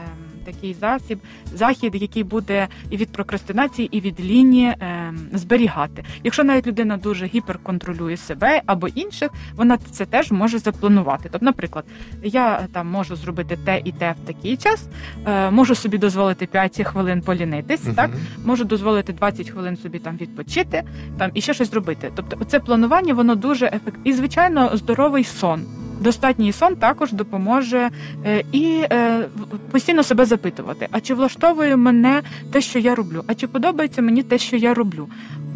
такий 0.45 0.75
засіб, 0.75 1.19
захід, 1.55 2.03
який 2.03 2.25
буде 2.25 2.69
і 2.91 2.97
від 2.97 3.13
прокрастинації, 3.13 3.89
і 3.93 4.01
від 4.01 4.21
лінії 4.21 4.67
е, 4.67 5.15
зберігати. 5.33 6.05
Якщо 6.25 6.45
навіть 6.45 6.67
людина 6.67 6.97
дуже 6.97 7.27
гіперконтролює 7.27 8.17
себе 8.17 8.63
або 8.67 8.89
інших, 8.89 9.31
вона 9.57 9.79
це 9.79 10.07
теж 10.07 10.31
може 10.31 10.59
запланувати. 10.59 11.29
Тобто, 11.33 11.45
наприклад, 11.45 11.85
я 12.23 12.55
е, 12.55 12.67
там 12.73 12.87
можу 12.89 13.17
зробити 13.17 13.59
те 13.65 13.81
і 13.85 13.93
те 13.93 14.15
в 14.23 14.27
такий 14.27 14.57
час, 14.57 14.89
е, 15.27 15.51
можу 15.51 15.75
собі 15.75 15.99
дозволити 15.99 16.47
5 16.47 16.85
хвилин 16.85 17.21
полінитись, 17.21 17.85
Мгм. 17.85 17.95
так 17.95 18.11
можу 18.45 18.65
дозволити 18.65 19.13
20 19.13 19.51
хвилин 19.51 19.77
собі 19.77 19.99
там 19.99 20.17
відпочити, 20.17 20.83
там 21.19 21.31
і 21.35 21.41
ще 21.41 21.55
щось 21.55 21.71
зробити. 21.71 22.13
Тобто, 22.15 22.45
це 22.45 22.61
планування 22.61 23.15
воно 23.15 23.35
дуже 23.35 23.67
ефективне. 23.67 24.01
І 24.05 24.13
звичайно, 24.13 24.71
здоровий 24.77 25.25
сон. 25.25 25.67
Достатній 26.01 26.53
сон 26.53 26.77
також 26.77 27.13
допоможе 27.13 27.91
е, 28.27 28.45
і 28.53 28.85
е, 28.93 29.25
постійно 29.71 30.03
себе 30.03 30.25
запитувати: 30.25 30.89
а 30.91 31.01
чи 31.01 31.15
влаштовує 31.15 31.77
мене 31.77 32.23
те, 32.53 32.61
що 32.61 32.79
я 32.79 32.95
роблю? 32.95 33.25
А 33.27 33.35
чи 33.35 33.47
подобається 33.47 34.03
мені 34.03 34.23
те, 34.23 34.39
що 34.39 34.57
я 34.57 34.75
роблю? 34.75 35.09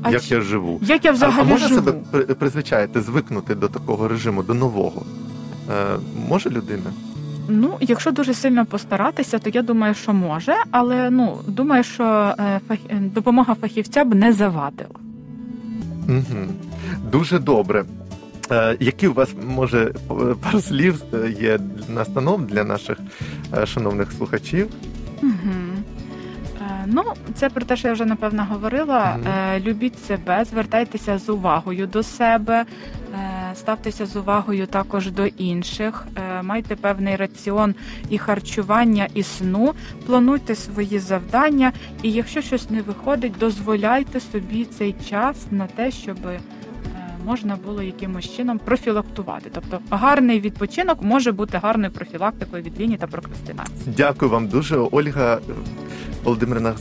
А 0.03 0.11
як 0.11 0.23
чи- 0.23 0.35
я 0.35 0.41
живу? 0.41 0.81
як 0.83 1.05
я 1.05 1.11
А, 1.11 1.15
а 1.15 1.17
взагалі 1.17 1.49
можна 1.49 1.69
живу? 1.69 1.81
себе 1.81 2.35
призвичаєте, 2.35 3.01
звикнути 3.01 3.55
до 3.55 3.69
такого 3.69 4.09
режиму, 4.09 4.43
до 4.43 4.55
нового? 4.55 5.03
Е, 5.71 5.97
може 6.29 6.51
людина? 6.51 6.91
Ну, 7.49 7.77
якщо 7.81 8.11
дуже 8.11 8.35
сильно 8.35 8.67
постаратися, 8.67 9.39
то 9.39 9.51
я 9.51 9.63
думаю, 9.63 9.95
що 9.95 10.13
може, 10.13 10.55
але 10.71 11.11
ну 11.11 11.39
думаю, 11.47 11.85
що 11.85 12.05
е, 12.39 12.61
фах... 12.69 12.79
допомога 13.01 13.55
фахівця 13.55 14.05
б 14.05 14.15
не 14.15 14.33
завадила. 14.33 14.91
Угу. 16.09 16.47
Дуже 17.13 17.39
добре. 17.39 17.85
Е, 18.51 18.77
які 18.81 19.09
у 19.09 19.13
вас 19.13 19.35
може 19.47 19.93
пару 20.43 20.61
слів 20.61 21.03
е, 21.15 21.31
є 21.41 21.59
настанов 21.89 22.47
для 22.47 22.65
наших 22.65 22.99
е, 23.59 23.67
шановних 23.67 24.13
слухачів? 24.13 24.69
Угу. 25.23 25.33
Ну, 26.87 27.03
це 27.35 27.49
про 27.49 27.65
те, 27.65 27.77
що 27.77 27.89
я 27.89 27.95
вже 27.95 28.05
напевно 28.05 28.47
говорила. 28.51 29.19
Е, 29.27 29.61
Любіть 29.61 30.05
себе, 30.05 30.45
звертайтеся 30.45 31.19
з 31.19 31.29
увагою 31.29 31.87
до 31.87 32.03
себе, 32.03 32.65
ставтеся 33.55 34.07
з 34.07 34.17
увагою 34.17 34.67
також 34.67 35.11
до 35.11 35.27
інших, 35.27 36.07
майте 36.43 36.77
певний 36.77 37.17
раціон 37.17 37.75
і 38.11 38.19
харчування, 38.19 39.09
і 39.15 39.23
сну, 39.23 39.75
плануйте 40.07 40.55
свої 40.55 40.99
завдання, 40.99 41.73
і 42.03 42.13
якщо 42.13 42.41
щось 42.41 42.71
не 42.71 42.83
виходить, 42.83 43.33
дозволяйте 43.41 44.21
собі 44.21 44.65
цей 44.65 44.95
час 45.11 45.47
на 45.51 45.67
те, 45.67 45.91
щоб 45.91 46.17
е, 46.27 46.41
можна 47.27 47.57
було 47.67 47.83
якимось 47.83 48.37
чином 48.37 48.59
профілактувати. 48.59 49.51
Тобто 49.55 49.81
гарний 49.91 50.41
відпочинок 50.41 51.03
може 51.03 51.33
бути 51.33 51.59
гарною 51.59 51.93
профілактикою 51.93 52.63
від 52.63 52.81
лінії 52.81 52.99
та 52.99 53.07
прокрастинації. 53.07 53.95
Дякую 53.97 54.31
вам 54.31 54.49
дуже. 54.49 54.77
Ольга 54.77 55.35
е, 55.35 55.41
Володимирівна 56.25 56.75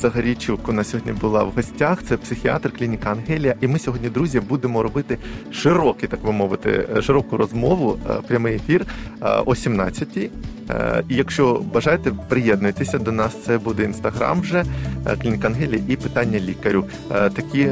у 0.67 0.71
нас 0.71 0.89
сьогодні 0.89 1.11
була 1.11 1.43
в 1.43 1.51
гостях. 1.51 2.03
Це 2.03 2.17
психіатр 2.17 2.71
клініка 2.71 3.11
Ангелія. 3.11 3.55
І 3.61 3.67
ми 3.67 3.79
сьогодні, 3.79 4.09
друзі, 4.09 4.39
будемо 4.39 4.83
робити 4.83 5.17
широкий, 5.51 6.09
так 6.09 6.23
би 6.23 6.31
мовити, 6.31 6.87
широку 7.01 7.37
розмову, 7.37 7.97
е, 8.09 8.13
прямий 8.27 8.55
ефір 8.55 8.85
е, 9.21 9.25
о 9.45 9.51
17-й. 9.51 10.29
Е, 10.69 11.03
якщо 11.09 11.61
бажаєте, 11.73 12.11
приєднуйтеся 12.27 12.97
до 12.97 13.11
нас. 13.11 13.43
Це 13.45 13.57
буде 13.57 13.83
інстаграм 13.83 14.41
вже 14.41 14.65
е, 15.07 15.15
клініка 15.21 15.47
Ангелія 15.47 15.83
і 15.87 15.95
питання 15.95 16.39
лікарю. 16.39 16.85
Е, 17.11 17.29
Такі 17.29 17.69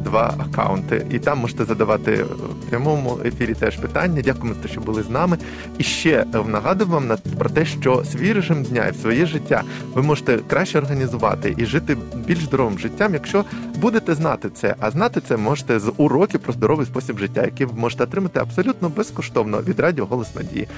два 0.00 0.34
акаунти. 0.38 1.06
І 1.10 1.18
там 1.18 1.38
можете 1.38 1.64
задавати 1.64 2.22
в 2.22 2.68
прямому 2.70 3.18
ефірі 3.24 3.54
теж 3.54 3.76
питання. 3.76 4.22
Дякуємо 4.22 4.60
що 4.66 4.80
були 4.80 5.02
з 5.02 5.10
нами. 5.10 5.38
І 5.78 5.82
ще 5.82 6.24
нагадую 6.48 6.90
вам 6.90 7.10
про 7.38 7.50
те, 7.50 7.64
що 7.64 8.04
свій 8.04 8.32
режим 8.32 8.62
дня 8.62 8.86
і 8.86 8.94
своє 8.94 9.26
життя 9.26 9.62
ви 9.94 10.02
можете 10.02 10.38
краще 10.38 10.78
організувати 10.78 11.54
і 11.56 11.66
жити 11.66 11.96
більш 12.26 12.38
здоровим 12.38 12.78
життям, 12.78 13.14
якщо 13.14 13.44
будете 13.80 14.14
знати 14.14 14.50
це. 14.54 14.74
А 14.80 14.90
знати 14.90 15.20
це 15.28 15.36
можете 15.36 15.80
з 15.80 15.92
уроків 15.96 16.40
про 16.40 16.52
здоровий 16.52 16.86
спосіб 16.86 17.18
життя, 17.18 17.42
які 17.44 17.64
ви 17.64 17.72
можете 17.80 18.04
отримати 18.04 18.40
абсолютно 18.40 18.88
безкоштовно 18.88 19.62
від 19.62 19.80
радіо 19.80 20.06
Голос 20.06 20.34
Надії. 20.34 20.68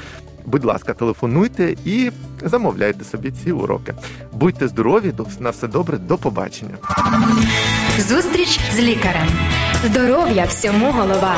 Будь 0.49 0.65
ласка, 0.65 0.95
телефонуйте 0.95 1.75
і 1.85 2.11
замовляйте 2.43 3.05
собі 3.05 3.31
ці 3.31 3.53
уроки. 3.53 3.95
Будьте 4.33 4.69
здорові, 4.69 5.13
на 5.41 5.51
все 5.51 5.69
добре, 5.69 5.99
до 5.99 6.19
побачення. 6.19 6.75
Зустріч 7.99 8.61
з 8.75 8.81
лікарем. 8.81 9.29
Здоров'я 9.85 10.45
всьому 10.45 10.93
голова. 10.93 11.35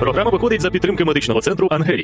Програма 0.00 0.30
виходить 0.30 0.60
за 0.60 0.70
підтримки 0.70 1.04
медичного 1.04 1.40
центру 1.40 1.68
Ангелія. 1.70 2.02